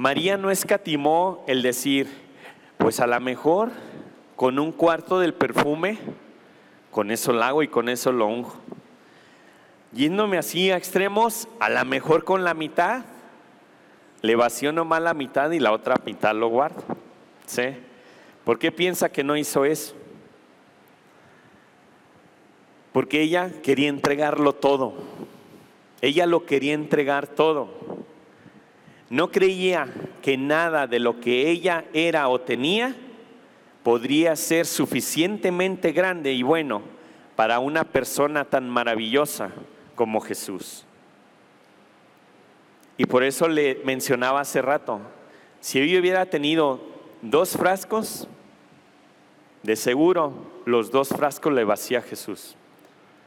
María 0.00 0.38
no 0.38 0.50
escatimó 0.50 1.44
el 1.46 1.60
decir, 1.60 2.08
pues 2.78 3.00
a 3.00 3.06
lo 3.06 3.20
mejor 3.20 3.70
con 4.34 4.58
un 4.58 4.72
cuarto 4.72 5.20
del 5.20 5.34
perfume, 5.34 5.98
con 6.90 7.10
eso 7.10 7.34
lo 7.34 7.44
hago 7.44 7.62
y 7.62 7.68
con 7.68 7.90
eso 7.90 8.10
lo 8.10 8.26
unjo. 8.26 8.56
Yéndome 9.92 10.38
así 10.38 10.70
a 10.70 10.78
extremos, 10.78 11.48
a 11.58 11.68
lo 11.68 11.84
mejor 11.84 12.24
con 12.24 12.44
la 12.44 12.54
mitad, 12.54 13.04
le 14.22 14.36
vacío 14.36 14.72
nomás 14.72 15.02
la 15.02 15.12
mitad 15.12 15.50
y 15.50 15.60
la 15.60 15.70
otra 15.70 15.96
mitad 16.06 16.34
lo 16.34 16.48
guardo. 16.48 16.82
¿Sí? 17.44 17.64
¿Por 18.42 18.58
qué 18.58 18.72
piensa 18.72 19.12
que 19.12 19.22
no 19.22 19.36
hizo 19.36 19.66
eso? 19.66 19.94
Porque 22.94 23.20
ella 23.20 23.50
quería 23.62 23.90
entregarlo 23.90 24.54
todo. 24.54 24.94
Ella 26.00 26.24
lo 26.24 26.46
quería 26.46 26.72
entregar 26.72 27.26
todo. 27.26 27.68
No 29.10 29.32
creía 29.32 29.88
que 30.22 30.38
nada 30.38 30.86
de 30.86 31.00
lo 31.00 31.20
que 31.20 31.50
ella 31.50 31.84
era 31.92 32.28
o 32.28 32.40
tenía 32.40 32.94
podría 33.82 34.36
ser 34.36 34.66
suficientemente 34.66 35.90
grande 35.90 36.32
y 36.32 36.44
bueno 36.44 36.82
para 37.34 37.58
una 37.58 37.82
persona 37.82 38.44
tan 38.44 38.70
maravillosa 38.70 39.50
como 39.96 40.20
Jesús. 40.20 40.86
Y 42.96 43.06
por 43.06 43.24
eso 43.24 43.48
le 43.48 43.80
mencionaba 43.84 44.40
hace 44.40 44.62
rato, 44.62 45.00
si 45.58 45.80
ella 45.80 45.98
hubiera 45.98 46.26
tenido 46.26 46.80
dos 47.20 47.56
frascos, 47.56 48.28
de 49.64 49.74
seguro 49.74 50.34
los 50.66 50.92
dos 50.92 51.08
frascos 51.08 51.52
le 51.52 51.64
vacía 51.64 52.00
Jesús. 52.00 52.54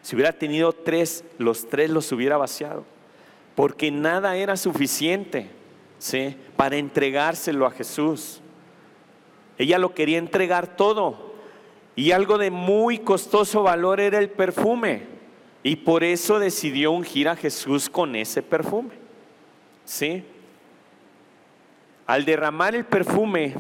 Si 0.02 0.16
hubiera 0.16 0.32
tenido 0.32 0.72
tres, 0.72 1.26
los 1.40 1.68
tres 1.68 1.90
los 1.90 2.10
hubiera 2.14 2.38
vaciado, 2.38 2.86
porque 3.56 3.92
nada 3.92 4.38
era 4.38 4.56
suficiente 4.56 5.50
para 6.58 6.78
entregárselo 6.78 7.66
a 7.66 7.72
Jesús. 7.72 8.42
Ella 9.58 9.78
lo 9.78 9.94
quería 9.94 10.18
entregar 10.18 10.76
todo. 10.76 11.34
Y 11.96 12.12
algo 12.12 12.38
de 12.38 12.52
muy 12.52 13.00
costoso 13.00 13.64
valor 13.64 14.00
era 14.00 14.20
el 14.20 14.30
perfume. 14.30 15.04
Y 15.62 15.78
por 15.78 16.04
eso 16.04 16.40
decidió 16.40 16.92
ungir 16.92 17.30
a 17.30 17.36
Jesús 17.36 17.90
con 17.90 18.16
ese 18.16 18.42
perfume. 18.42 18.92
¿Sí? 19.86 20.26
Al 22.06 22.26
derramar 22.26 22.76
el 22.76 22.86
perfume, 22.86 23.54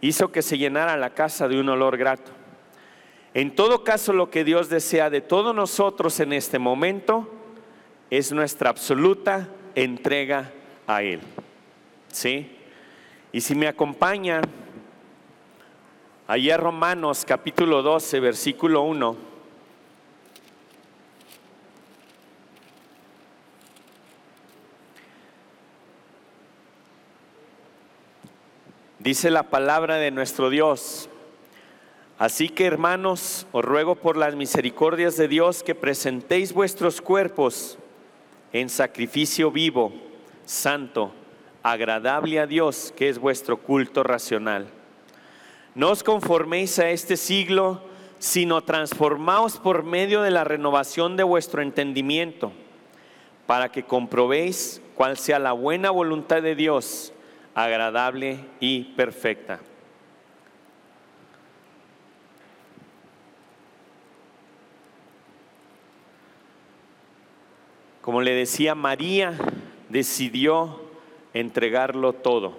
hizo 0.00 0.32
que 0.32 0.42
se 0.42 0.58
llenara 0.58 0.96
la 0.96 1.10
casa 1.10 1.46
de 1.46 1.60
un 1.60 1.68
olor 1.68 1.96
grato. 1.96 2.32
En 3.32 3.54
todo 3.54 3.84
caso, 3.84 4.12
lo 4.12 4.30
que 4.30 4.42
Dios 4.42 4.68
desea 4.68 5.08
de 5.08 5.20
todos 5.20 5.54
nosotros 5.54 6.18
en 6.18 6.32
este 6.32 6.58
momento 6.58 7.30
es 8.10 8.32
nuestra 8.32 8.70
absoluta 8.70 9.48
entrega 9.76 10.50
a 10.88 11.02
Él. 11.02 11.20
¿Sí? 12.12 12.56
Y 13.32 13.40
si 13.40 13.54
me 13.54 13.68
acompaña 13.68 14.40
allá 16.26 16.56
Romanos 16.56 17.24
capítulo 17.24 17.82
12, 17.82 18.20
versículo 18.20 18.82
1. 18.82 19.16
Dice 28.98 29.30
la 29.30 29.44
palabra 29.44 29.96
de 29.96 30.10
nuestro 30.10 30.50
Dios. 30.50 31.08
Así 32.18 32.50
que 32.50 32.66
hermanos, 32.66 33.46
os 33.50 33.64
ruego 33.64 33.94
por 33.94 34.16
las 34.16 34.34
misericordias 34.34 35.16
de 35.16 35.26
Dios 35.26 35.62
que 35.62 35.74
presentéis 35.74 36.52
vuestros 36.52 37.00
cuerpos 37.00 37.78
en 38.52 38.68
sacrificio 38.68 39.50
vivo, 39.50 39.92
santo, 40.44 41.14
agradable 41.62 42.40
a 42.40 42.46
Dios, 42.46 42.92
que 42.96 43.08
es 43.08 43.18
vuestro 43.18 43.58
culto 43.58 44.02
racional. 44.02 44.68
No 45.74 45.90
os 45.90 46.02
conforméis 46.02 46.78
a 46.78 46.90
este 46.90 47.16
siglo, 47.16 47.82
sino 48.18 48.62
transformaos 48.62 49.58
por 49.58 49.82
medio 49.82 50.22
de 50.22 50.30
la 50.30 50.44
renovación 50.44 51.16
de 51.16 51.22
vuestro 51.22 51.62
entendimiento, 51.62 52.52
para 53.46 53.70
que 53.70 53.84
comprobéis 53.84 54.82
cuál 54.94 55.16
sea 55.16 55.38
la 55.38 55.52
buena 55.52 55.90
voluntad 55.90 56.42
de 56.42 56.54
Dios, 56.54 57.12
agradable 57.54 58.44
y 58.60 58.84
perfecta. 58.94 59.60
Como 68.00 68.22
le 68.22 68.34
decía, 68.34 68.74
María 68.74 69.34
decidió 69.88 70.79
entregarlo 71.34 72.12
todo. 72.12 72.54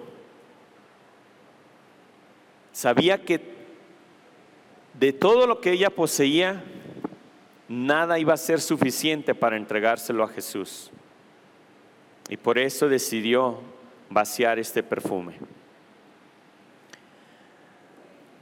Sabía 2.72 3.24
que 3.24 3.40
de 4.94 5.12
todo 5.12 5.46
lo 5.46 5.60
que 5.60 5.72
ella 5.72 5.90
poseía, 5.90 6.62
nada 7.68 8.18
iba 8.18 8.34
a 8.34 8.38
ser 8.38 8.60
suficiente 8.60 9.34
para 9.34 9.56
entregárselo 9.56 10.22
a 10.24 10.28
Jesús. 10.28 10.90
Y 12.28 12.36
por 12.36 12.58
eso 12.58 12.88
decidió 12.88 13.60
vaciar 14.10 14.58
este 14.58 14.82
perfume. 14.82 15.34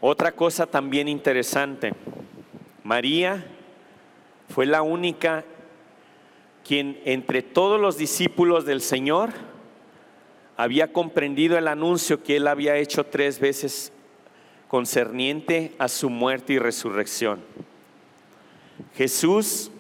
Otra 0.01 0.33
cosa 0.33 0.67
también 0.67 1.09
interesante, 1.09 1.93
María 2.83 3.45
fue 4.49 4.67
la 4.67 4.83
única 4.83 5.45
quien 6.65 7.01
entre 7.05 7.43
todos 7.43 7.81
los 7.81 7.97
discípulos 7.97 8.65
del 8.65 8.81
Señor 8.81 9.31
había 10.63 10.93
comprendido 10.93 11.57
el 11.57 11.69
anuncio 11.69 12.23
que 12.23 12.37
él 12.37 12.47
había 12.47 12.77
hecho 12.77 13.05
tres 13.05 13.41
veces 13.41 13.95
concerniente 14.69 15.73
a 15.79 15.89
su 15.89 16.11
muerte 16.11 16.53
y 16.53 16.59
resurrección. 16.59 17.41
Jesús 18.95 19.71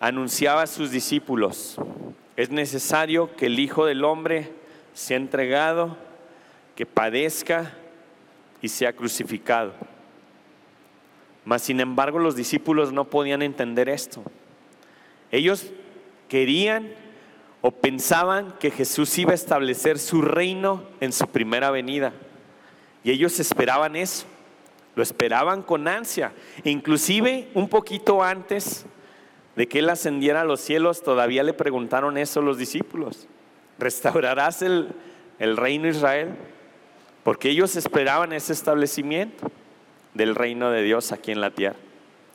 anunciaba 0.00 0.62
a 0.62 0.66
sus 0.66 0.90
discípulos, 0.90 1.76
es 2.36 2.50
necesario 2.50 3.36
que 3.36 3.46
el 3.46 3.60
Hijo 3.60 3.86
del 3.86 4.02
Hombre 4.02 4.50
sea 4.94 5.16
entregado, 5.16 5.96
que 6.74 6.86
padezca 6.86 7.72
y 8.60 8.68
sea 8.68 8.92
crucificado. 8.92 9.74
Mas 11.44 11.62
sin 11.62 11.78
embargo 11.78 12.18
los 12.18 12.34
discípulos 12.34 12.92
no 12.92 13.04
podían 13.04 13.42
entender 13.42 13.88
esto. 13.88 14.24
Ellos 15.30 15.70
querían 16.28 16.88
o 17.62 17.70
pensaban 17.70 18.54
que 18.58 18.70
Jesús 18.70 19.16
iba 19.18 19.32
a 19.32 19.34
establecer 19.34 19.98
su 19.98 20.22
reino 20.22 20.82
en 21.00 21.12
su 21.12 21.26
primera 21.26 21.70
venida. 21.70 22.12
Y 23.04 23.10
ellos 23.10 23.38
esperaban 23.38 23.96
eso, 23.96 24.26
lo 24.94 25.02
esperaban 25.02 25.62
con 25.62 25.86
ansia. 25.86 26.32
Inclusive 26.64 27.48
un 27.54 27.68
poquito 27.68 28.22
antes 28.22 28.86
de 29.56 29.68
que 29.68 29.80
él 29.80 29.90
ascendiera 29.90 30.42
a 30.42 30.44
los 30.44 30.60
cielos, 30.60 31.02
todavía 31.02 31.42
le 31.42 31.52
preguntaron 31.52 32.16
eso 32.16 32.40
los 32.40 32.56
discípulos. 32.56 33.26
¿Restaurarás 33.78 34.62
el, 34.62 34.92
el 35.38 35.56
reino 35.56 35.84
de 35.84 35.90
Israel? 35.90 36.34
Porque 37.24 37.50
ellos 37.50 37.76
esperaban 37.76 38.32
ese 38.32 38.54
establecimiento 38.54 39.50
del 40.14 40.34
reino 40.34 40.70
de 40.70 40.82
Dios 40.82 41.12
aquí 41.12 41.32
en 41.32 41.42
la 41.42 41.50
tierra, 41.50 41.76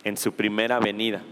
en 0.03 0.17
su 0.17 0.33
primera 0.33 0.79
venida. 0.79 1.23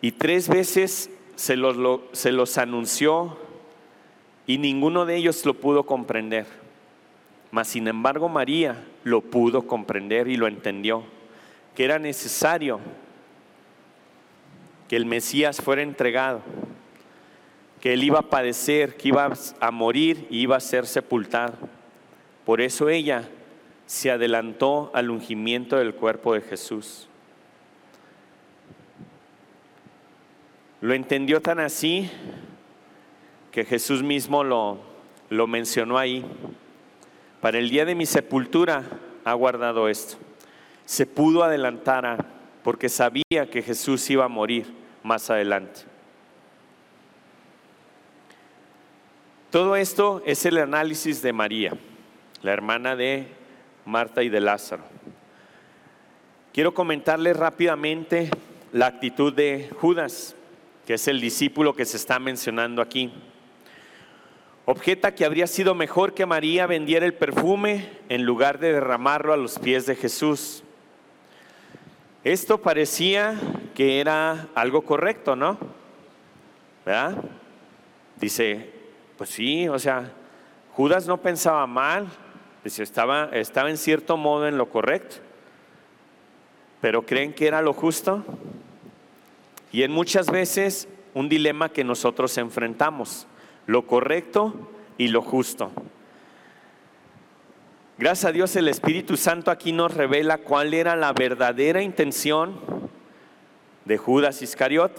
Y 0.00 0.12
tres 0.12 0.48
veces 0.48 1.10
se 1.36 1.56
los, 1.56 2.00
se 2.12 2.32
los 2.32 2.58
anunció 2.58 3.38
y 4.46 4.58
ninguno 4.58 5.06
de 5.06 5.16
ellos 5.16 5.44
lo 5.46 5.54
pudo 5.54 5.84
comprender. 5.84 6.46
Mas 7.50 7.68
sin 7.68 7.86
embargo 7.86 8.28
María 8.28 8.84
lo 9.04 9.20
pudo 9.20 9.66
comprender 9.66 10.28
y 10.28 10.36
lo 10.36 10.48
entendió, 10.48 11.04
que 11.74 11.84
era 11.84 11.98
necesario 11.98 12.80
que 14.88 14.96
el 14.96 15.06
Mesías 15.06 15.60
fuera 15.60 15.82
entregado, 15.82 16.40
que 17.80 17.92
él 17.92 18.04
iba 18.04 18.20
a 18.20 18.30
padecer, 18.30 18.96
que 18.96 19.08
iba 19.08 19.30
a 19.60 19.70
morir 19.70 20.26
y 20.30 20.40
iba 20.40 20.56
a 20.56 20.60
ser 20.60 20.86
sepultado. 20.86 21.54
Por 22.44 22.60
eso 22.60 22.88
ella 22.88 23.28
se 23.86 24.10
adelantó 24.10 24.90
al 24.94 25.10
ungimiento 25.10 25.76
del 25.76 25.94
cuerpo 25.94 26.34
de 26.34 26.40
Jesús. 26.40 27.08
Lo 30.80 30.94
entendió 30.94 31.40
tan 31.40 31.58
así 31.58 32.10
que 33.50 33.64
Jesús 33.64 34.02
mismo 34.02 34.44
lo, 34.44 34.78
lo 35.30 35.46
mencionó 35.46 35.98
ahí. 35.98 36.24
Para 37.40 37.58
el 37.58 37.70
día 37.70 37.84
de 37.84 37.94
mi 37.94 38.06
sepultura 38.06 38.84
ha 39.24 39.32
guardado 39.34 39.88
esto. 39.88 40.16
Se 40.84 41.06
pudo 41.06 41.42
adelantar 41.42 42.26
porque 42.62 42.88
sabía 42.88 43.48
que 43.50 43.62
Jesús 43.62 44.08
iba 44.10 44.24
a 44.24 44.28
morir 44.28 44.66
más 45.02 45.30
adelante. 45.30 45.82
Todo 49.50 49.76
esto 49.76 50.22
es 50.26 50.44
el 50.44 50.58
análisis 50.58 51.22
de 51.22 51.32
María, 51.32 51.72
la 52.42 52.52
hermana 52.52 52.96
de 52.96 53.28
Marta 53.84 54.22
y 54.22 54.28
de 54.28 54.40
Lázaro. 54.40 54.82
Quiero 56.52 56.74
comentarles 56.74 57.36
rápidamente 57.36 58.30
la 58.72 58.86
actitud 58.86 59.32
de 59.32 59.70
Judas, 59.80 60.34
que 60.86 60.94
es 60.94 61.08
el 61.08 61.20
discípulo 61.20 61.74
que 61.74 61.84
se 61.84 61.96
está 61.96 62.18
mencionando 62.20 62.80
aquí. 62.80 63.12
Objeta 64.64 65.14
que 65.14 65.24
habría 65.24 65.46
sido 65.46 65.74
mejor 65.74 66.14
que 66.14 66.26
María 66.26 66.66
vendiera 66.66 67.04
el 67.04 67.14
perfume 67.14 67.90
en 68.08 68.24
lugar 68.24 68.58
de 68.58 68.72
derramarlo 68.72 69.32
a 69.32 69.36
los 69.36 69.58
pies 69.58 69.86
de 69.86 69.96
Jesús. 69.96 70.62
Esto 72.22 72.62
parecía 72.62 73.38
que 73.74 74.00
era 74.00 74.48
algo 74.54 74.82
correcto, 74.82 75.36
¿no? 75.36 75.58
¿Verdad? 76.84 77.16
Dice, 78.16 78.72
pues 79.18 79.30
sí, 79.30 79.68
o 79.68 79.78
sea, 79.78 80.12
Judas 80.72 81.06
no 81.06 81.20
pensaba 81.20 81.66
mal, 81.66 82.06
dice, 82.64 82.82
estaba, 82.82 83.30
estaba 83.32 83.70
en 83.70 83.76
cierto 83.76 84.16
modo 84.16 84.46
en 84.48 84.56
lo 84.56 84.68
correcto, 84.68 85.16
pero 86.80 87.06
¿creen 87.06 87.32
que 87.32 87.46
era 87.46 87.62
lo 87.62 87.72
justo? 87.72 88.24
Y 89.72 89.82
en 89.82 89.92
muchas 89.92 90.30
veces 90.30 90.88
un 91.14 91.28
dilema 91.28 91.70
que 91.70 91.84
nosotros 91.84 92.36
enfrentamos 92.38 93.26
lo 93.66 93.86
correcto 93.86 94.54
y 94.98 95.08
lo 95.08 95.22
justo. 95.22 95.72
Gracias 97.98 98.26
a 98.26 98.32
Dios 98.32 98.54
el 98.56 98.68
Espíritu 98.68 99.16
Santo 99.16 99.50
aquí 99.50 99.72
nos 99.72 99.94
revela 99.94 100.38
cuál 100.38 100.74
era 100.74 100.96
la 100.96 101.14
verdadera 101.14 101.80
intención 101.80 102.60
de 103.86 103.96
Judas 103.96 104.42
Iscariot. 104.42 104.92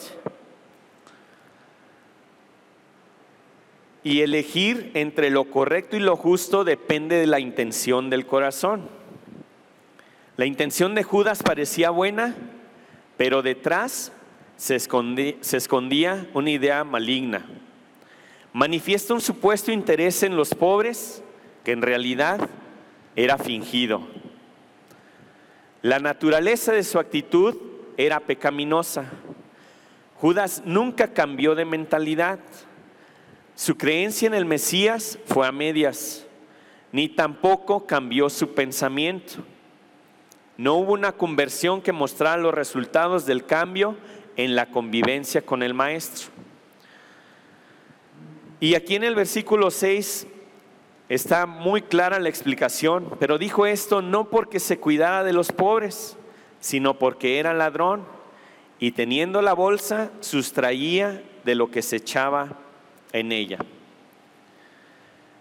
Y 4.03 4.21
elegir 4.21 4.91
entre 4.95 5.29
lo 5.29 5.45
correcto 5.51 5.97
y 5.97 5.99
lo 5.99 6.15
justo 6.15 6.63
depende 6.63 7.17
de 7.17 7.27
la 7.27 7.39
intención 7.39 8.09
del 8.09 8.25
corazón. 8.25 8.89
La 10.37 10.45
intención 10.45 10.95
de 10.95 11.03
Judas 11.03 11.43
parecía 11.43 11.89
buena, 11.89 12.35
pero 13.17 13.43
detrás 13.43 14.11
se 14.57 14.75
escondía, 14.75 16.27
una 16.33 16.49
idea 16.49 16.83
maligna 16.83 17.45
manifiesta 18.57 19.13
un 19.13 19.21
supuesto 19.21 19.71
interés 19.71 20.23
en 20.23 20.35
los 20.35 20.55
pobres 20.55 21.21
que 21.63 21.73
en 21.73 21.83
realidad 21.83 22.49
era 23.15 23.37
fingido. 23.37 24.01
La 25.83 25.99
naturaleza 25.99 26.71
de 26.71 26.83
su 26.83 26.97
actitud 26.97 27.55
era 27.97 28.19
pecaminosa. 28.19 29.11
Judas 30.15 30.63
nunca 30.65 31.13
cambió 31.13 31.53
de 31.53 31.65
mentalidad. 31.65 32.39
Su 33.53 33.77
creencia 33.77 34.25
en 34.25 34.33
el 34.33 34.45
Mesías 34.45 35.19
fue 35.25 35.45
a 35.45 35.51
medias, 35.51 36.25
ni 36.91 37.09
tampoco 37.09 37.85
cambió 37.85 38.27
su 38.27 38.55
pensamiento. 38.55 39.35
No 40.57 40.73
hubo 40.77 40.93
una 40.93 41.11
conversión 41.11 41.83
que 41.83 41.91
mostrara 41.91 42.41
los 42.41 42.55
resultados 42.55 43.27
del 43.27 43.45
cambio 43.45 43.97
en 44.37 44.55
la 44.55 44.67
convivencia 44.67 45.41
con 45.41 45.63
el 45.63 45.73
Maestro. 45.73 46.29
Y 48.59 48.75
aquí 48.75 48.95
en 48.95 49.03
el 49.03 49.15
versículo 49.15 49.69
6 49.69 50.27
está 51.09 51.45
muy 51.45 51.81
clara 51.81 52.19
la 52.19 52.29
explicación, 52.29 53.15
pero 53.19 53.37
dijo 53.37 53.65
esto 53.65 54.01
no 54.01 54.29
porque 54.29 54.59
se 54.59 54.79
cuidara 54.79 55.23
de 55.23 55.33
los 55.33 55.51
pobres, 55.51 56.17
sino 56.59 56.97
porque 56.97 57.39
era 57.39 57.53
ladrón 57.53 58.05
y 58.79 58.91
teniendo 58.91 59.41
la 59.41 59.53
bolsa 59.53 60.11
sustraía 60.21 61.23
de 61.43 61.55
lo 61.55 61.71
que 61.71 61.81
se 61.81 61.97
echaba 61.97 62.57
en 63.13 63.31
ella. 63.31 63.59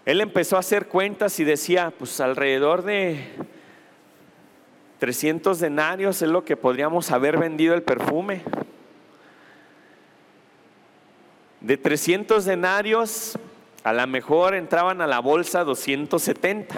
Él 0.05 0.21
empezó 0.21 0.57
a 0.57 0.61
hacer 0.61 0.87
cuentas 0.87 1.41
y 1.41 1.45
decía, 1.45 1.93
pues 1.99 2.21
alrededor 2.21 2.83
de 2.83 3.25
300 4.99 5.59
denarios 5.59 6.23
es 6.23 6.29
lo 6.29 6.45
que 6.45 6.57
podríamos 6.57 7.11
haber 7.11 7.39
vendido 7.39 7.75
el 7.75 7.83
perfume. 7.83 8.43
De 11.67 11.77
300 11.77 12.45
denarios, 12.45 13.37
a 13.83 13.93
lo 13.93 14.07
mejor 14.07 14.55
entraban 14.55 15.01
a 15.01 15.07
la 15.09 15.19
bolsa 15.19 15.65
270. 15.65 16.77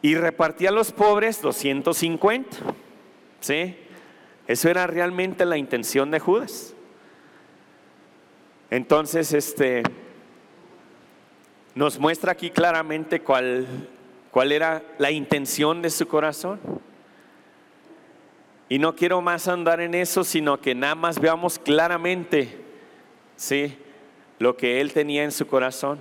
Y 0.00 0.14
repartía 0.14 0.68
a 0.68 0.72
los 0.72 0.92
pobres 0.92 1.42
250. 1.42 2.56
¿Sí? 3.40 3.76
Eso 4.46 4.68
era 4.68 4.86
realmente 4.86 5.44
la 5.44 5.56
intención 5.56 6.12
de 6.12 6.20
Judas. 6.20 6.72
Entonces, 8.70 9.32
este 9.32 9.82
nos 11.74 11.98
muestra 11.98 12.30
aquí 12.30 12.50
claramente 12.50 13.22
cuál, 13.22 13.66
cuál 14.30 14.52
era 14.52 14.84
la 14.98 15.10
intención 15.10 15.82
de 15.82 15.90
su 15.90 16.06
corazón. 16.06 16.60
Y 18.68 18.78
no 18.78 18.94
quiero 18.94 19.20
más 19.20 19.48
andar 19.48 19.80
en 19.80 19.94
eso, 19.94 20.22
sino 20.22 20.60
que 20.60 20.76
nada 20.76 20.94
más 20.94 21.18
veamos 21.18 21.58
claramente, 21.58 22.67
¿sí? 23.38 23.78
Lo 24.38 24.56
que 24.56 24.80
él 24.82 24.92
tenía 24.92 25.24
en 25.24 25.32
su 25.32 25.46
corazón. 25.46 26.00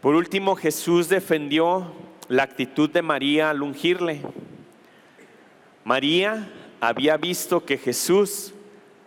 Por 0.00 0.14
último, 0.14 0.56
Jesús 0.56 1.08
defendió 1.08 1.92
la 2.28 2.44
actitud 2.44 2.88
de 2.88 3.02
María 3.02 3.50
al 3.50 3.62
ungirle. 3.62 4.22
María 5.84 6.48
había 6.80 7.16
visto 7.16 7.64
que 7.64 7.76
Jesús 7.76 8.54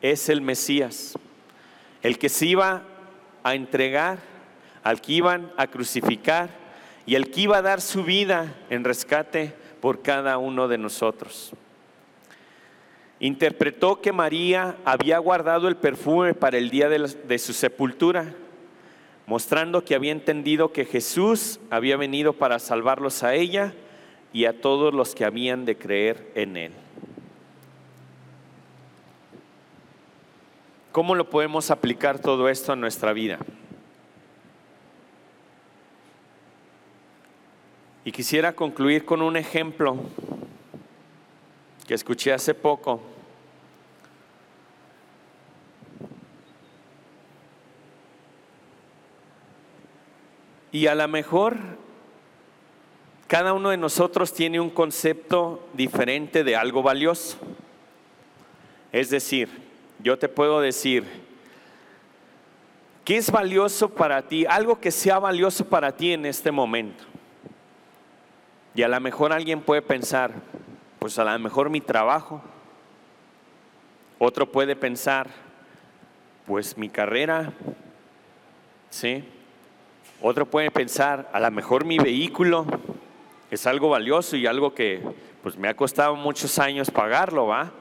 es 0.02 0.30
el 0.30 0.42
Mesías, 0.42 1.14
el 2.04 2.20
que 2.20 2.30
se 2.30 2.48
iba 2.48 2.84
a 3.44 3.56
entregar, 3.56 4.20
al 4.84 5.00
que 5.00 5.14
iban 5.14 5.52
a 5.58 5.68
crucificar 5.68 6.50
y 7.06 7.16
el 7.16 7.32
que 7.32 7.42
iba 7.42 7.58
a 7.58 7.62
dar 7.62 7.82
su 7.82 8.04
vida 8.04 8.56
en 8.70 8.84
rescate 8.84 9.54
por 9.80 10.02
cada 10.02 10.38
uno 10.38 10.68
de 10.68 10.78
nosotros. 10.78 11.54
Interpretó 13.22 14.02
que 14.02 14.12
María 14.12 14.78
había 14.84 15.20
guardado 15.20 15.68
el 15.68 15.76
perfume 15.76 16.34
para 16.34 16.58
el 16.58 16.72
día 16.72 16.90
de, 16.90 17.38
su 17.38 17.54
sepultura, 17.54 18.34
mostrando 19.28 19.86
que 19.86 19.94
había 19.94 20.12
entendido 20.12 20.74
que 20.74 20.86
Jesús 20.86 21.60
había 21.70 21.98
venido 21.98 22.34
para 22.34 22.58
salvarlos 22.58 23.22
a 23.22 23.36
ella 23.36 23.76
y 24.34 24.46
a 24.46 24.60
todos 24.60 24.92
los 24.96 25.14
que 25.14 25.24
habían 25.24 25.66
de 25.66 25.78
creer 25.78 26.32
en 26.34 26.58
él. 26.58 26.72
¿Cómo 30.92 31.14
lo 31.14 31.30
podemos 31.30 31.70
aplicar 31.70 32.18
todo 32.18 32.50
esto 32.50 32.74
a 32.74 32.76
nuestra 32.76 33.14
vida? 33.14 33.38
Y 38.04 38.12
quisiera 38.12 38.54
concluir 38.54 39.06
con 39.06 39.22
un 39.22 39.38
ejemplo 39.38 39.96
que 41.88 41.94
escuché 41.94 42.34
hace 42.34 42.56
poco. 42.56 43.11
Y 50.72 50.88
a 50.88 50.96
lo 50.96 51.08
mejor 51.08 51.58
cada 53.28 53.54
uno 53.54 53.70
de 53.70 53.78
nosotros 53.78 54.34
tiene 54.34 54.60
un 54.60 54.70
concepto 54.70 55.66
diferente 55.74 56.44
de 56.44 56.56
algo 56.56 56.84
valioso. 56.84 57.38
Es 58.92 59.10
decir, 59.10 59.50
yo 60.00 60.20
te 60.20 60.28
puedo 60.28 60.60
decir, 60.60 61.06
¿qué 63.06 63.18
es 63.18 63.32
valioso 63.32 63.90
para 63.90 64.22
ti? 64.24 64.46
Algo 64.46 64.80
que 64.80 64.92
sea 64.92 65.18
valioso 65.18 65.66
para 65.66 65.96
ti 65.96 66.12
en 66.12 66.26
este 66.26 66.52
momento. 66.52 67.06
Y 68.76 68.84
a 68.84 68.88
lo 68.88 69.00
mejor 69.00 69.32
alguien 69.32 69.62
puede 69.62 69.82
pensar, 69.82 70.34
pues 71.00 71.18
a 71.18 71.24
lo 71.24 71.40
mejor 71.40 71.70
mi 71.70 71.80
trabajo. 71.82 72.42
Otro 74.20 74.52
puede 74.52 74.76
pensar, 74.76 75.30
pues 76.46 76.78
mi 76.78 76.90
carrera, 76.90 77.54
¿sí? 78.90 79.24
Otro 80.24 80.46
puede 80.46 80.70
pensar, 80.70 81.30
a 81.34 81.40
lo 81.40 81.50
mejor 81.50 81.84
mi 81.84 81.98
vehículo 81.98 82.68
es 83.50 83.66
algo 83.66 83.90
valioso 83.90 84.38
y 84.38 84.46
algo 84.46 84.76
que 84.76 85.02
pues 85.42 85.58
me 85.58 85.68
ha 85.68 85.76
costado 85.76 86.16
muchos 86.16 86.60
años 86.60 86.92
pagarlo, 86.92 87.48
¿va? 87.48 87.72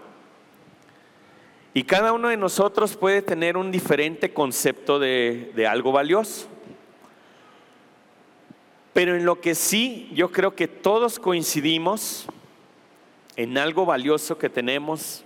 Y 1.74 1.82
cada 1.82 2.14
uno 2.14 2.28
de 2.28 2.38
nosotros 2.38 2.96
puede 2.96 3.20
tener 3.20 3.58
un 3.58 3.70
diferente 3.70 4.32
concepto 4.32 4.98
de, 4.98 5.52
de 5.54 5.66
algo 5.66 5.92
valioso. 5.92 6.48
Pero 8.94 9.14
en 9.14 9.26
lo 9.26 9.42
que 9.42 9.54
sí 9.54 10.10
yo 10.14 10.32
creo 10.32 10.56
que 10.56 10.66
todos 10.66 11.18
coincidimos 11.18 12.26
en 13.36 13.58
algo 13.58 13.84
valioso 13.84 14.38
que 14.38 14.48
tenemos 14.48 15.24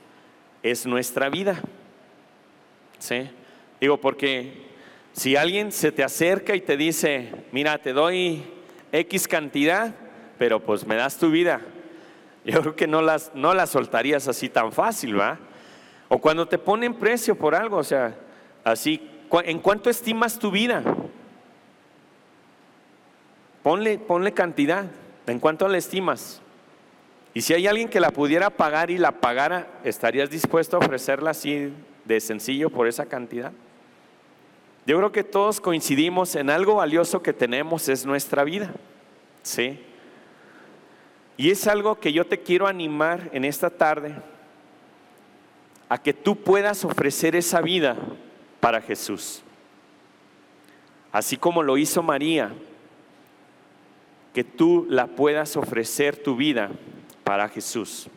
es 0.64 0.84
nuestra 0.84 1.30
vida. 1.30 1.62
¿Sí? 2.98 3.30
Digo, 3.80 3.98
porque 3.98 4.73
si 5.14 5.36
alguien 5.36 5.70
se 5.70 5.92
te 5.92 6.02
acerca 6.02 6.56
y 6.56 6.60
te 6.60 6.76
dice, 6.76 7.30
mira, 7.52 7.78
te 7.78 7.92
doy 7.92 8.44
X 8.90 9.28
cantidad, 9.28 9.94
pero 10.38 10.58
pues 10.58 10.84
me 10.86 10.96
das 10.96 11.16
tu 11.18 11.30
vida, 11.30 11.60
yo 12.44 12.60
creo 12.60 12.76
que 12.76 12.88
no 12.88 13.00
las, 13.00 13.30
no 13.34 13.54
las 13.54 13.70
soltarías 13.70 14.26
así 14.26 14.48
tan 14.48 14.72
fácil, 14.72 15.18
¿va? 15.18 15.38
O 16.08 16.18
cuando 16.18 16.46
te 16.46 16.58
ponen 16.58 16.94
precio 16.94 17.36
por 17.36 17.54
algo, 17.54 17.76
o 17.76 17.84
sea, 17.84 18.16
así, 18.64 19.08
¿en 19.44 19.60
cuánto 19.60 19.88
estimas 19.88 20.38
tu 20.38 20.50
vida? 20.50 20.82
Ponle, 23.62 23.98
ponle 23.98 24.32
cantidad, 24.32 24.84
¿en 25.28 25.38
cuánto 25.38 25.68
la 25.68 25.78
estimas? 25.78 26.42
Y 27.34 27.42
si 27.42 27.54
hay 27.54 27.68
alguien 27.68 27.88
que 27.88 28.00
la 28.00 28.10
pudiera 28.10 28.50
pagar 28.50 28.90
y 28.90 28.98
la 28.98 29.12
pagara, 29.12 29.68
¿estarías 29.84 30.28
dispuesto 30.28 30.76
a 30.76 30.80
ofrecerla 30.80 31.30
así 31.30 31.72
de 32.04 32.20
sencillo 32.20 32.68
por 32.68 32.88
esa 32.88 33.06
cantidad? 33.06 33.52
Yo 34.86 34.98
creo 34.98 35.12
que 35.12 35.24
todos 35.24 35.60
coincidimos 35.60 36.34
en 36.34 36.50
algo 36.50 36.76
valioso 36.76 37.22
que 37.22 37.32
tenemos 37.32 37.88
es 37.88 38.04
nuestra 38.04 38.44
vida. 38.44 38.72
¿Sí? 39.42 39.78
Y 41.36 41.50
es 41.50 41.66
algo 41.66 41.98
que 41.98 42.12
yo 42.12 42.26
te 42.26 42.40
quiero 42.40 42.66
animar 42.66 43.30
en 43.32 43.44
esta 43.44 43.70
tarde 43.70 44.14
a 45.88 45.98
que 45.98 46.12
tú 46.12 46.36
puedas 46.36 46.84
ofrecer 46.84 47.34
esa 47.34 47.60
vida 47.60 47.96
para 48.60 48.80
Jesús. 48.80 49.42
Así 51.12 51.36
como 51.36 51.62
lo 51.62 51.76
hizo 51.76 52.02
María, 52.02 52.52
que 54.32 54.44
tú 54.44 54.86
la 54.88 55.06
puedas 55.06 55.56
ofrecer 55.56 56.16
tu 56.16 56.36
vida 56.36 56.70
para 57.22 57.48
Jesús. 57.48 58.08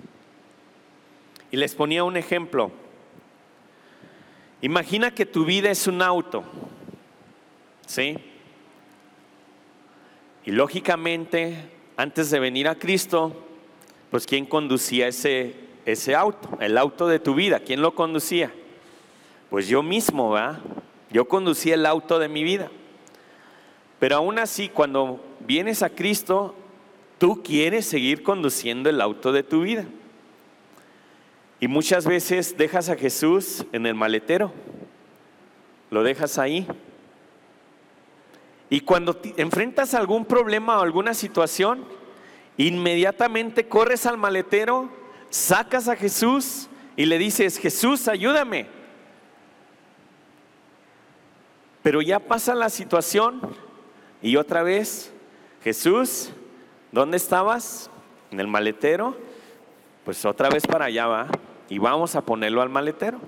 Y 1.52 1.58
les 1.58 1.76
ponía 1.76 2.04
un 2.04 2.18
ejemplo. 2.18 2.72
Imagina 4.62 5.12
que 5.12 5.26
tu 5.26 5.46
vida 5.46 5.70
es 5.70 5.88
un 5.88 6.02
auto, 6.02 6.44
¿sí? 7.86 8.18
Y 10.46 10.52
lógicamente, 10.52 11.70
antes 11.96 12.32
de 12.32 12.40
venir 12.40 12.68
a 12.68 12.76
Cristo, 12.76 13.44
pues 14.10 14.26
¿quién 14.26 14.46
conducía 14.46 15.08
ese, 15.08 15.68
ese 15.88 16.16
auto, 16.16 16.50
el 16.60 16.78
auto 16.78 17.08
de 17.08 17.20
tu 17.20 17.34
vida. 17.34 17.62
¿Quién 17.62 17.82
lo 17.82 17.96
conducía? 17.96 18.52
Pues 19.50 19.70
yo 19.70 19.82
mismo, 19.82 20.32
¿verdad? 20.32 20.60
Yo 21.12 21.30
conducía 21.30 21.76
el 21.76 21.86
auto 21.86 22.20
de 22.20 22.28
mi 22.28 22.44
vida. 22.44 22.70
Pero 23.98 24.18
aún 24.18 24.38
así, 24.38 24.68
cuando 24.68 25.24
vienes 25.40 25.84
a 25.84 25.90
Cristo, 25.90 26.56
tú 27.18 27.42
quieres 27.42 27.86
seguir 27.86 28.22
conduciendo 28.22 28.90
el 28.90 29.00
auto 29.00 29.32
de 29.32 29.44
tu 29.44 29.62
vida. 29.62 29.86
Y 31.60 31.68
muchas 31.68 32.06
veces 32.06 32.56
dejas 32.58 32.90
a 32.90 32.96
Jesús 32.96 33.66
en 33.72 33.86
el 33.86 33.96
maletero. 33.96 34.54
Lo 35.90 36.04
dejas 36.04 36.38
ahí. 36.38 36.68
Y 38.70 38.82
cuando 38.82 39.20
enfrentas 39.38 39.94
algún 39.94 40.26
problema 40.26 40.78
o 40.78 40.82
alguna 40.82 41.14
situación, 41.14 41.86
inmediatamente 42.58 43.68
corres 43.68 44.06
al 44.06 44.18
maletero 44.18 44.90
sacas 45.30 45.88
a 45.88 45.96
Jesús 45.96 46.68
y 46.96 47.06
le 47.06 47.18
dices, 47.18 47.58
Jesús, 47.58 48.08
ayúdame. 48.08 48.68
Pero 51.82 52.02
ya 52.02 52.20
pasa 52.20 52.54
la 52.54 52.70
situación 52.70 53.42
y 54.22 54.36
otra 54.36 54.64
vez, 54.64 55.14
Jesús, 55.64 56.32
¿dónde 56.92 57.18
estabas? 57.18 57.90
En 58.32 58.42
el 58.42 58.48
maletero. 58.48 59.18
Pues 60.08 60.24
otra 60.24 60.48
vez 60.48 60.66
para 60.66 60.86
allá 60.86 61.06
va 61.06 61.28
y 61.68 61.80
vamos 61.80 62.16
a 62.16 62.22
ponerlo 62.22 62.62
al 62.62 62.70
maletero. 62.70 63.20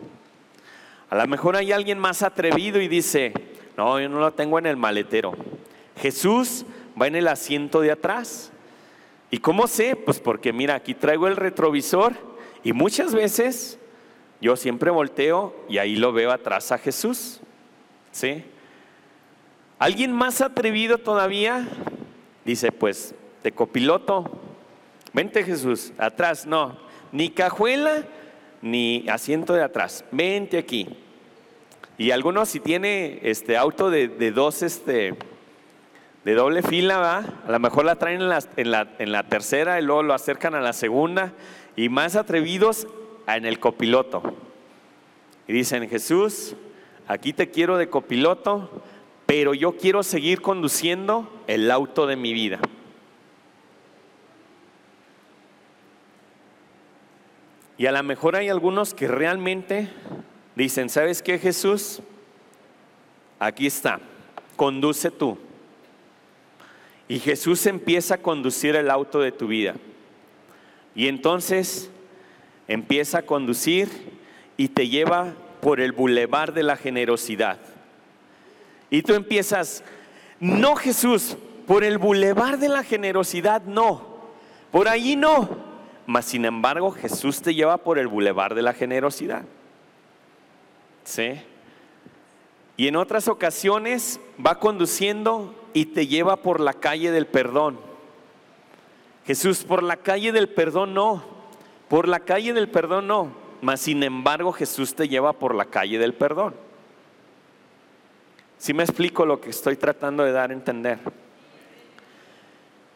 A 1.10 1.18
lo 1.18 1.28
mejor 1.28 1.58
hay 1.58 1.74
alguien 1.74 2.00
más 2.00 2.24
atrevido 2.24 2.80
y 2.80 2.88
dice, 2.88 3.34
no, 3.76 4.00
yo 4.00 4.08
no 4.08 4.22
lo 4.22 4.32
tengo 4.32 4.58
en 4.60 4.66
el 4.66 4.78
maletero. 4.78 5.34
Jesús 5.98 6.66
va 6.98 7.08
en 7.08 7.18
el 7.18 7.28
asiento 7.28 7.82
de 7.82 7.92
atrás. 7.92 8.54
¿Y 9.30 9.40
cómo 9.40 9.68
sé? 9.68 9.98
Pues 9.98 10.22
porque 10.22 10.54
mira, 10.54 10.76
aquí 10.76 10.94
traigo 10.94 11.28
el 11.28 11.36
retrovisor 11.36 12.14
y 12.64 12.72
muchas 12.72 13.14
veces 13.14 13.78
yo 14.40 14.56
siempre 14.56 14.90
volteo 14.90 15.54
y 15.68 15.80
ahí 15.80 15.98
lo 15.98 16.14
veo 16.14 16.32
atrás 16.32 16.72
a 16.72 16.78
Jesús. 16.78 17.42
¿Sí? 18.14 18.46
¿Alguien 19.80 20.14
más 20.14 20.40
atrevido 20.40 20.98
todavía? 20.98 21.68
Dice, 22.46 22.72
pues, 22.72 23.16
de 23.44 23.52
copiloto, 23.52 24.49
vente 25.14 25.44
Jesús, 25.44 25.94
atrás, 25.98 26.46
no, 26.46 26.78
ni 27.12 27.30
cajuela 27.30 28.04
ni 28.62 29.08
asiento 29.08 29.54
de 29.54 29.64
atrás, 29.64 30.06
vente 30.12 30.58
aquí. 30.58 30.88
Y 31.98 32.12
algunos 32.12 32.50
si 32.50 32.60
tiene 32.60 33.20
este 33.24 33.58
auto 33.58 33.90
de, 33.90 34.08
de 34.08 34.32
dos, 34.32 34.62
este, 34.64 35.16
de 36.24 36.34
doble 36.34 36.62
fila, 36.62 36.98
¿va? 36.98 37.24
A 37.46 37.52
lo 37.52 37.60
mejor 37.60 37.86
la 37.86 37.96
traen 37.96 38.22
en 38.22 38.30
la, 38.30 38.40
en, 38.56 38.72
la, 38.72 38.88
en 39.00 39.12
la, 39.12 39.24
tercera 39.24 39.80
y 39.80 39.84
luego 39.84 40.04
lo 40.04 40.14
acercan 40.14 40.56
a 40.56 40.62
la 40.62 40.74
segunda 40.74 41.34
y 41.76 41.90
más 41.90 42.16
atrevidos 42.16 42.88
en 43.28 43.46
el 43.46 43.60
copiloto. 43.60 44.22
Y 45.48 45.54
dicen, 45.54 45.90
Jesús, 45.90 46.56
aquí 47.08 47.34
te 47.34 47.50
quiero 47.50 47.78
de 47.78 47.90
copiloto, 47.90 48.84
pero 49.26 49.54
yo 49.54 49.78
quiero 49.78 50.04
seguir 50.04 50.42
conduciendo 50.42 51.30
el 51.48 51.70
auto 51.72 52.08
de 52.08 52.16
mi 52.16 52.34
vida. 52.34 52.60
Y 57.80 57.86
a 57.86 57.94
lo 57.94 58.04
mejor 58.04 58.36
hay 58.36 58.50
algunos 58.50 58.94
que 58.94 59.08
realmente 59.08 59.88
dicen, 60.54 60.90
¿sabes 60.90 61.22
qué 61.22 61.40
Jesús? 61.40 62.02
Aquí 63.40 63.68
está, 63.68 64.02
conduce 64.58 65.12
tú. 65.12 65.38
Y 67.08 67.20
Jesús 67.20 67.66
empieza 67.68 68.16
a 68.16 68.18
conducir 68.18 68.76
el 68.76 68.92
auto 68.92 69.22
de 69.22 69.32
tu 69.32 69.48
vida. 69.48 69.76
Y 70.94 71.08
entonces 71.08 71.90
empieza 72.68 73.20
a 73.20 73.22
conducir 73.22 73.88
y 74.58 74.68
te 74.68 74.90
lleva 74.90 75.34
por 75.62 75.80
el 75.80 75.94
bulevar 75.94 76.52
de 76.52 76.64
la 76.64 76.76
generosidad. 76.76 77.60
Y 78.90 79.04
tú 79.04 79.14
empiezas, 79.14 79.86
no 80.42 80.76
Jesús, 80.76 81.38
por 81.66 81.86
el 81.86 81.98
bulevar 81.98 82.60
de 82.60 82.68
la 82.68 82.84
generosidad 82.84 83.62
no, 83.62 84.20
por 84.70 84.90
allí 84.90 85.16
no. 85.16 85.69
Mas 86.10 86.26
sin 86.26 86.44
embargo 86.46 86.90
Jesús 86.90 87.40
te 87.40 87.54
lleva 87.54 87.78
por 87.78 88.00
el 88.00 88.08
bulevar 88.08 88.56
de 88.56 88.64
la 88.64 88.74
generosidad. 88.74 89.44
¿Sí? 91.04 91.40
Y 92.78 92.88
en 92.88 92.96
otras 92.96 93.28
ocasiones 93.28 94.20
va 94.44 94.58
conduciendo 94.58 95.54
y 95.72 95.86
te 95.86 96.08
lleva 96.08 96.38
por 96.38 96.62
la 96.62 96.74
calle 96.74 97.12
del 97.12 97.28
perdón. 97.28 97.80
Jesús, 99.28 99.64
por 99.64 99.84
la 99.84 99.98
calle 99.98 100.32
del 100.32 100.50
perdón 100.50 100.96
no, 100.96 101.24
por 101.90 102.08
la 102.08 102.22
calle 102.22 102.54
del 102.54 102.70
perdón 102.70 103.06
no, 103.06 103.32
mas 103.62 103.80
sin 103.82 104.02
embargo 104.02 104.52
Jesús 104.52 104.96
te 104.96 105.08
lleva 105.08 105.34
por 105.34 105.54
la 105.54 105.66
calle 105.66 106.00
del 106.00 106.16
perdón. 106.16 106.56
Si 108.58 108.74
me 108.74 108.82
explico 108.82 109.28
lo 109.28 109.40
que 109.40 109.52
estoy 109.52 109.76
tratando 109.76 110.24
de 110.24 110.32
dar 110.32 110.50
a 110.50 110.54
entender. 110.54 110.98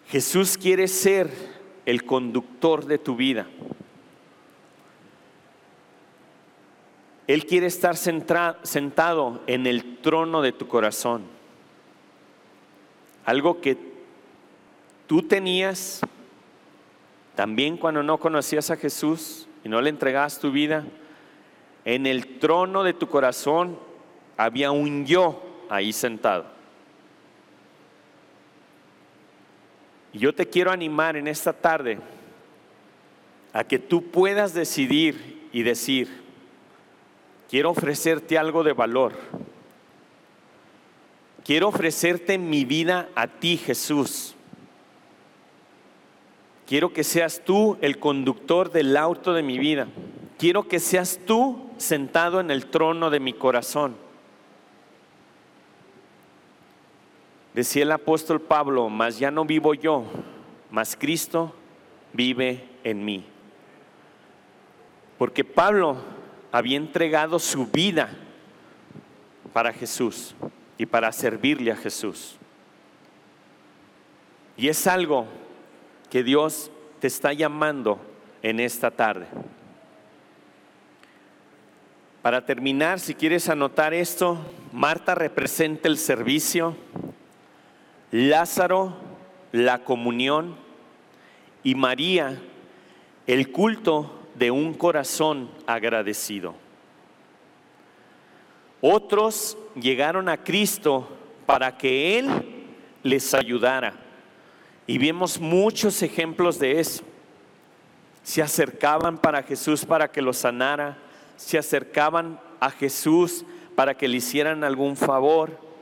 Jesús 0.07 0.57
quiere 0.57 0.87
ser 0.87 1.61
el 1.85 2.03
conductor 2.05 2.85
de 2.85 2.97
tu 2.97 3.15
vida. 3.15 3.47
Él 7.27 7.45
quiere 7.45 7.67
estar 7.67 7.95
sentado 7.95 9.41
en 9.47 9.65
el 9.65 9.97
trono 9.97 10.41
de 10.41 10.51
tu 10.51 10.67
corazón. 10.67 11.23
Algo 13.25 13.61
que 13.61 13.77
tú 15.07 15.21
tenías 15.21 16.01
también 17.35 17.77
cuando 17.77 18.03
no 18.03 18.19
conocías 18.19 18.69
a 18.71 18.75
Jesús 18.75 19.47
y 19.63 19.69
no 19.69 19.81
le 19.81 19.89
entregabas 19.89 20.39
tu 20.39 20.51
vida. 20.51 20.85
En 21.85 22.05
el 22.05 22.39
trono 22.39 22.83
de 22.83 22.93
tu 22.93 23.07
corazón 23.07 23.77
había 24.37 24.71
un 24.71 25.05
yo 25.05 25.41
ahí 25.69 25.93
sentado. 25.93 26.52
Y 30.13 30.19
yo 30.19 30.33
te 30.33 30.47
quiero 30.47 30.71
animar 30.71 31.17
en 31.17 31.27
esta 31.27 31.51
tarde 31.51 31.97
a 33.51 33.63
que 33.63 33.79
tú 33.79 34.03
puedas 34.11 34.53
decidir 34.53 35.49
y 35.51 35.63
decir, 35.63 36.21
quiero 37.49 37.71
ofrecerte 37.71 38.37
algo 38.37 38.63
de 38.63 38.73
valor. 38.73 39.13
Quiero 41.43 41.67
ofrecerte 41.67 42.37
mi 42.37 42.63
vida 42.63 43.09
a 43.15 43.27
ti, 43.27 43.57
Jesús. 43.57 44.35
Quiero 46.65 46.93
que 46.93 47.03
seas 47.03 47.41
tú 47.43 47.77
el 47.81 47.99
conductor 47.99 48.71
del 48.71 48.95
auto 48.95 49.33
de 49.33 49.43
mi 49.43 49.57
vida. 49.57 49.87
Quiero 50.37 50.67
que 50.67 50.79
seas 50.79 51.19
tú 51.25 51.69
sentado 51.77 52.39
en 52.39 52.49
el 52.49 52.67
trono 52.67 53.09
de 53.09 53.19
mi 53.19 53.33
corazón. 53.33 53.95
Decía 57.53 57.83
el 57.83 57.91
apóstol 57.91 58.41
Pablo, 58.41 58.89
mas 58.89 59.19
ya 59.19 59.29
no 59.29 59.45
vivo 59.45 59.73
yo, 59.73 60.05
mas 60.71 60.95
Cristo 60.95 61.53
vive 62.11 62.67
en 62.83 63.05
mí. 63.05 63.25
Porque 65.17 65.43
Pablo 65.43 65.97
había 66.51 66.77
entregado 66.77 67.37
su 67.37 67.67
vida 67.67 68.09
para 69.53 69.71
Jesús 69.71 70.35
y 70.77 70.85
para 70.85 71.11
servirle 71.11 71.71
a 71.71 71.75
Jesús. 71.75 72.37
Y 74.57 74.67
es 74.67 74.87
algo 74.87 75.27
que 76.09 76.23
Dios 76.23 76.71
te 76.99 77.07
está 77.07 77.33
llamando 77.33 77.99
en 78.41 78.59
esta 78.59 78.91
tarde. 78.91 79.27
Para 82.21 82.45
terminar, 82.45 82.99
si 82.99 83.13
quieres 83.15 83.49
anotar 83.49 83.93
esto, 83.93 84.37
Marta 84.71 85.13
representa 85.13 85.89
el 85.89 85.97
servicio, 85.97 86.75
Lázaro 88.13 88.93
la 89.51 89.83
comunión 89.83 90.55
y 91.63 91.73
María 91.73 92.39
el 93.25 93.51
culto 93.51 94.19
de 94.35 94.51
un 94.51 94.75
corazón 94.75 95.49
agradecido. 95.65 96.53
Otros 98.81 99.57
llegaron 99.73 100.29
a 100.29 100.37
Cristo 100.37 101.07
para 101.47 101.75
que 101.75 102.19
Él 102.19 102.29
les 103.01 103.33
ayudara. 103.33 103.95
Y 104.85 104.99
vemos 104.99 105.39
muchos 105.39 106.03
ejemplos 106.03 106.59
de 106.59 106.79
eso. 106.79 107.03
Se 108.21 108.43
acercaban 108.43 109.17
para 109.17 109.41
Jesús 109.41 109.85
para 109.85 110.11
que 110.11 110.21
los 110.21 110.37
sanara, 110.37 110.99
se 111.35 111.57
acercaban 111.57 112.39
a 112.59 112.69
Jesús 112.69 113.43
para 113.75 113.97
que 113.97 114.07
le 114.07 114.17
hicieran 114.17 114.63
algún 114.63 114.95
favor 114.95 115.72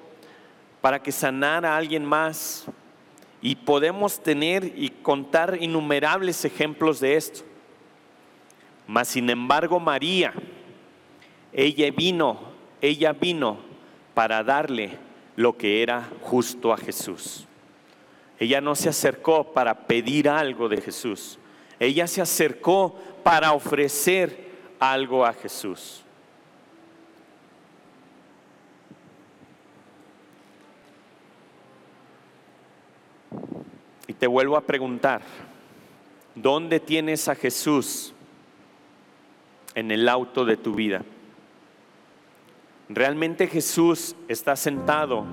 para 0.82 1.02
que 1.02 1.12
sanara 1.12 1.74
a 1.74 1.78
alguien 1.78 2.04
más. 2.04 2.66
Y 3.42 3.56
podemos 3.56 4.22
tener 4.22 4.74
y 4.76 4.90
contar 4.90 5.58
innumerables 5.60 6.46
ejemplos 6.46 7.00
de 7.00 7.16
esto. 7.16 7.42
Mas 8.86 9.08
sin 9.08 9.30
embargo 9.30 9.80
María, 9.80 10.34
ella 11.54 11.90
vino, 11.92 12.40
ella 12.82 13.14
vino 13.14 13.60
para 14.14 14.44
darle 14.44 14.98
lo 15.36 15.58
que 15.58 15.82
era 15.82 16.10
justo 16.22 16.74
a 16.74 16.78
Jesús. 16.78 17.48
Ella 18.40 18.60
no 18.60 18.76
se 18.76 18.90
acercó 18.90 19.54
para 19.54 19.88
pedir 19.88 20.28
algo 20.28 20.68
de 20.68 20.82
Jesús. 20.82 21.40
Ella 21.80 22.08
se 22.08 22.22
acercó 22.22 22.96
para 23.24 23.54
ofrecer 23.54 24.52
algo 24.80 25.26
a 25.26 25.34
Jesús. 25.34 26.04
Y 34.12 34.14
te 34.14 34.28
vuelvo 34.28 34.58
a 34.58 34.62
preguntar, 34.66 35.22
¿dónde 36.36 36.82
tienes 36.82 37.30
a 37.30 37.36
Jesús 37.36 38.14
en 39.74 39.90
el 39.90 40.10
auto 40.10 40.44
de 40.44 40.58
tu 40.58 40.76
vida? 40.76 41.04
¿Realmente 42.90 43.48
Jesús 43.48 44.18
está 44.28 44.58
sentado 44.58 45.24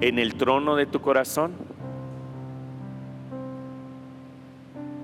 en 0.00 0.18
el 0.18 0.36
trono 0.36 0.76
de 0.76 0.86
tu 0.86 1.02
corazón? 1.02 1.52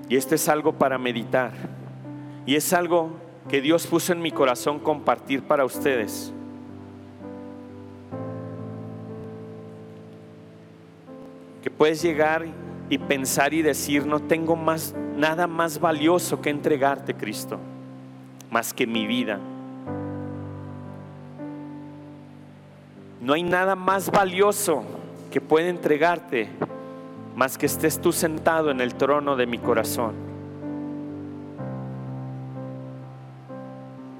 Y 0.09 0.16
esto 0.16 0.35
es 0.35 0.49
algo 0.49 0.79
para 0.79 0.97
meditar. 0.97 1.53
Y 2.47 2.55
es 2.55 2.72
algo 2.72 3.11
que 3.51 3.61
Dios 3.61 3.87
puso 3.87 4.14
en 4.14 4.22
mi 4.22 4.31
corazón 4.31 4.79
compartir 4.79 5.43
para 5.43 5.66
ustedes. 5.66 6.33
Que 11.62 11.70
puedes 11.70 12.01
llegar 12.01 12.47
y 12.91 12.99
pensar 12.99 13.53
y 13.53 13.62
decir, 13.62 14.07
no 14.07 14.20
tengo 14.20 14.57
más 14.57 14.95
nada 15.16 15.47
más 15.47 15.80
valioso 15.80 16.41
que 16.41 16.51
entregarte, 16.51 17.14
Cristo, 17.14 17.59
más 18.51 18.72
que 18.72 18.86
mi 18.86 19.07
vida. 19.07 19.39
No 23.20 23.34
hay 23.34 23.43
nada 23.43 23.74
más 23.74 24.11
valioso 24.11 24.84
que 25.30 25.41
pueda 25.41 25.68
entregarte 25.68 26.49
más 27.36 27.59
que 27.59 27.66
estés 27.66 28.01
tú 28.01 28.12
sentado 28.12 28.70
en 28.70 28.80
el 28.80 28.95
trono 28.95 29.36
de 29.36 29.47
mi 29.47 29.59
corazón. 29.59 30.14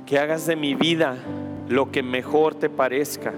Que 0.05 0.19
hagas 0.19 0.47
de 0.47 0.57
mi 0.57 0.75
vida 0.75 1.17
lo 1.69 1.91
que 1.91 2.03
mejor 2.03 2.55
te 2.55 2.69
parezca 2.69 3.33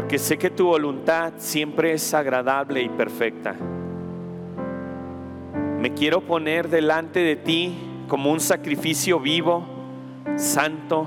porque 0.00 0.18
sé 0.18 0.38
que 0.38 0.48
tu 0.48 0.64
voluntad 0.64 1.34
siempre 1.36 1.92
es 1.92 2.14
agradable 2.14 2.80
y 2.80 2.88
perfecta. 2.88 3.54
Me 5.78 5.92
quiero 5.92 6.22
poner 6.22 6.70
delante 6.70 7.20
de 7.20 7.36
ti 7.36 7.74
como 8.08 8.32
un 8.32 8.40
sacrificio 8.40 9.20
vivo, 9.20 9.62
santo, 10.36 11.06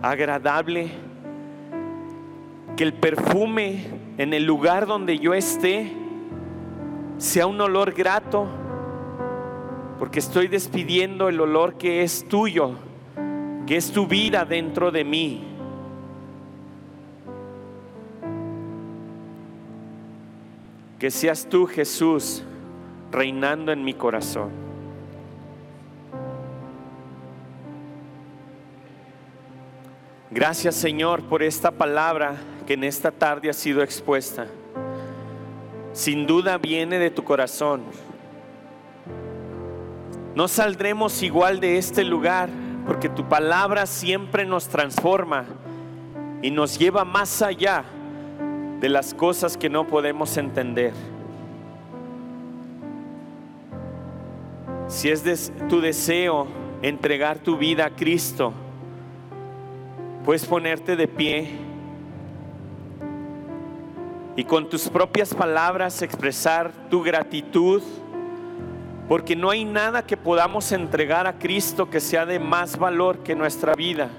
agradable, 0.00 0.90
que 2.76 2.84
el 2.84 2.94
perfume 2.94 3.84
en 4.16 4.32
el 4.32 4.44
lugar 4.44 4.86
donde 4.86 5.18
yo 5.18 5.34
esté 5.34 5.90
sea 7.18 7.48
un 7.48 7.60
olor 7.60 7.94
grato, 7.94 8.46
porque 9.98 10.20
estoy 10.20 10.46
despidiendo 10.46 11.28
el 11.28 11.40
olor 11.40 11.76
que 11.76 12.04
es 12.04 12.28
tuyo, 12.28 12.76
que 13.66 13.76
es 13.76 13.90
tu 13.90 14.06
vida 14.06 14.44
dentro 14.44 14.92
de 14.92 15.02
mí. 15.02 15.55
Que 20.98 21.10
seas 21.10 21.46
tú, 21.48 21.66
Jesús, 21.66 22.42
reinando 23.10 23.72
en 23.72 23.84
mi 23.84 23.94
corazón. 23.94 24.66
Gracias 30.30 30.74
Señor 30.74 31.22
por 31.22 31.42
esta 31.42 31.70
palabra 31.70 32.36
que 32.66 32.74
en 32.74 32.84
esta 32.84 33.10
tarde 33.10 33.48
ha 33.48 33.54
sido 33.54 33.82
expuesta. 33.82 34.46
Sin 35.92 36.26
duda 36.26 36.58
viene 36.58 36.98
de 36.98 37.10
tu 37.10 37.24
corazón. 37.24 37.84
No 40.34 40.46
saldremos 40.48 41.22
igual 41.22 41.60
de 41.60 41.78
este 41.78 42.04
lugar 42.04 42.50
porque 42.86 43.08
tu 43.08 43.26
palabra 43.26 43.86
siempre 43.86 44.44
nos 44.44 44.68
transforma 44.68 45.46
y 46.42 46.50
nos 46.50 46.78
lleva 46.78 47.04
más 47.04 47.40
allá 47.40 47.84
de 48.80 48.88
las 48.88 49.14
cosas 49.14 49.56
que 49.56 49.68
no 49.68 49.86
podemos 49.86 50.36
entender. 50.36 50.92
Si 54.88 55.08
es 55.08 55.52
tu 55.68 55.80
deseo 55.80 56.46
entregar 56.82 57.38
tu 57.38 57.56
vida 57.56 57.86
a 57.86 57.90
Cristo, 57.90 58.52
puedes 60.24 60.44
ponerte 60.44 60.96
de 60.96 61.08
pie 61.08 61.50
y 64.36 64.44
con 64.44 64.68
tus 64.68 64.88
propias 64.88 65.34
palabras 65.34 66.02
expresar 66.02 66.70
tu 66.90 67.02
gratitud, 67.02 67.82
porque 69.08 69.34
no 69.34 69.50
hay 69.50 69.64
nada 69.64 70.06
que 70.06 70.16
podamos 70.16 70.70
entregar 70.72 71.26
a 71.26 71.38
Cristo 71.38 71.88
que 71.88 72.00
sea 72.00 72.26
de 72.26 72.38
más 72.38 72.78
valor 72.78 73.20
que 73.20 73.34
nuestra 73.34 73.74
vida. 73.74 74.10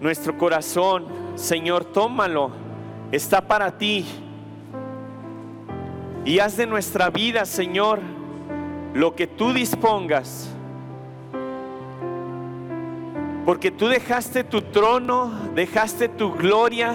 Nuestro 0.00 0.38
corazón, 0.38 1.04
Señor, 1.34 1.84
tómalo, 1.84 2.50
está 3.12 3.42
para 3.42 3.76
ti. 3.76 4.06
Y 6.24 6.38
haz 6.38 6.56
de 6.56 6.66
nuestra 6.66 7.10
vida, 7.10 7.44
Señor, 7.44 8.00
lo 8.94 9.14
que 9.14 9.26
tú 9.26 9.52
dispongas. 9.52 10.48
Porque 13.44 13.70
tú 13.70 13.88
dejaste 13.88 14.42
tu 14.42 14.62
trono, 14.62 15.32
dejaste 15.54 16.08
tu 16.08 16.32
gloria, 16.32 16.94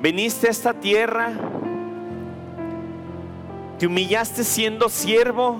viniste 0.00 0.48
a 0.48 0.50
esta 0.50 0.74
tierra, 0.74 1.32
te 3.78 3.86
humillaste 3.86 4.42
siendo 4.42 4.88
siervo, 4.88 5.58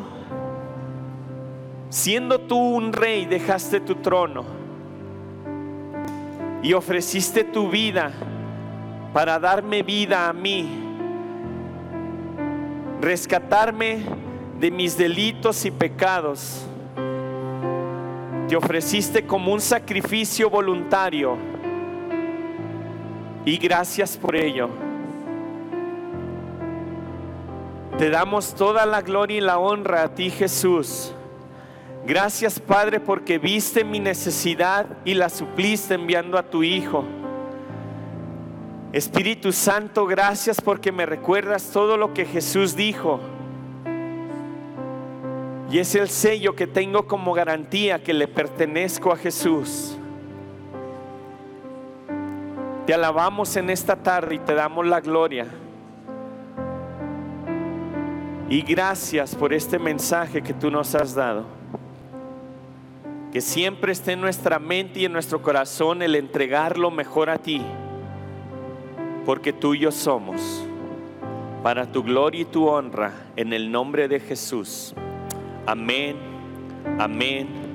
siendo 1.90 2.40
tú 2.40 2.56
un 2.56 2.92
rey, 2.92 3.24
dejaste 3.26 3.78
tu 3.78 3.96
trono 3.96 4.61
y 6.62 6.72
ofreciste 6.72 7.44
tu 7.44 7.68
vida 7.68 8.12
para 9.12 9.38
darme 9.38 9.82
vida 9.82 10.28
a 10.28 10.32
mí, 10.32 10.68
rescatarme 13.00 14.04
de 14.58 14.70
mis 14.70 14.96
delitos 14.96 15.64
y 15.64 15.70
pecados 15.70 16.66
te 18.52 18.56
ofreciste 18.56 19.26
como 19.26 19.50
un 19.50 19.62
sacrificio 19.62 20.50
voluntario. 20.50 21.38
Y 23.46 23.56
gracias 23.56 24.18
por 24.18 24.36
ello. 24.36 24.68
Te 27.96 28.10
damos 28.10 28.54
toda 28.54 28.84
la 28.84 29.00
gloria 29.00 29.38
y 29.38 29.40
la 29.40 29.58
honra 29.58 30.02
a 30.02 30.14
ti 30.14 30.28
Jesús. 30.28 31.14
Gracias 32.04 32.58
Padre 32.58 32.98
porque 32.98 33.38
viste 33.38 33.84
mi 33.84 34.00
necesidad 34.00 34.86
y 35.04 35.14
la 35.14 35.28
supliste 35.28 35.94
enviando 35.94 36.36
a 36.36 36.42
tu 36.42 36.62
Hijo. 36.62 37.04
Espíritu 38.92 39.52
Santo, 39.52 40.06
gracias 40.06 40.60
porque 40.60 40.92
me 40.92 41.06
recuerdas 41.06 41.70
todo 41.70 41.96
lo 41.96 42.12
que 42.12 42.26
Jesús 42.26 42.76
dijo 42.76 43.20
y 45.72 45.78
es 45.78 45.94
el 45.94 46.10
sello 46.10 46.54
que 46.54 46.66
tengo 46.66 47.06
como 47.06 47.32
garantía 47.32 48.02
que 48.02 48.12
le 48.12 48.28
pertenezco 48.28 49.10
a 49.10 49.16
Jesús. 49.16 49.96
Te 52.84 52.92
alabamos 52.92 53.56
en 53.56 53.70
esta 53.70 53.96
tarde 53.96 54.34
y 54.34 54.38
te 54.40 54.54
damos 54.54 54.86
la 54.86 55.00
gloria. 55.00 55.46
Y 58.50 58.60
gracias 58.60 59.34
por 59.34 59.54
este 59.54 59.78
mensaje 59.78 60.42
que 60.42 60.52
tú 60.52 60.70
nos 60.70 60.94
has 60.94 61.14
dado. 61.14 61.61
Que 63.32 63.40
siempre 63.40 63.92
esté 63.92 64.12
en 64.12 64.20
nuestra 64.20 64.58
mente 64.58 65.00
y 65.00 65.04
en 65.06 65.12
nuestro 65.12 65.42
corazón 65.42 66.02
el 66.02 66.14
entregar 66.14 66.78
lo 66.78 66.90
mejor 66.90 67.30
a 67.30 67.38
ti. 67.38 67.62
Porque 69.24 69.52
tuyos 69.52 69.94
somos. 69.94 70.66
Para 71.62 71.90
tu 71.90 72.02
gloria 72.02 72.42
y 72.42 72.44
tu 72.44 72.68
honra. 72.68 73.12
En 73.36 73.52
el 73.52 73.72
nombre 73.72 74.06
de 74.08 74.20
Jesús. 74.20 74.94
Amén, 75.66 76.16
amén 76.98 77.71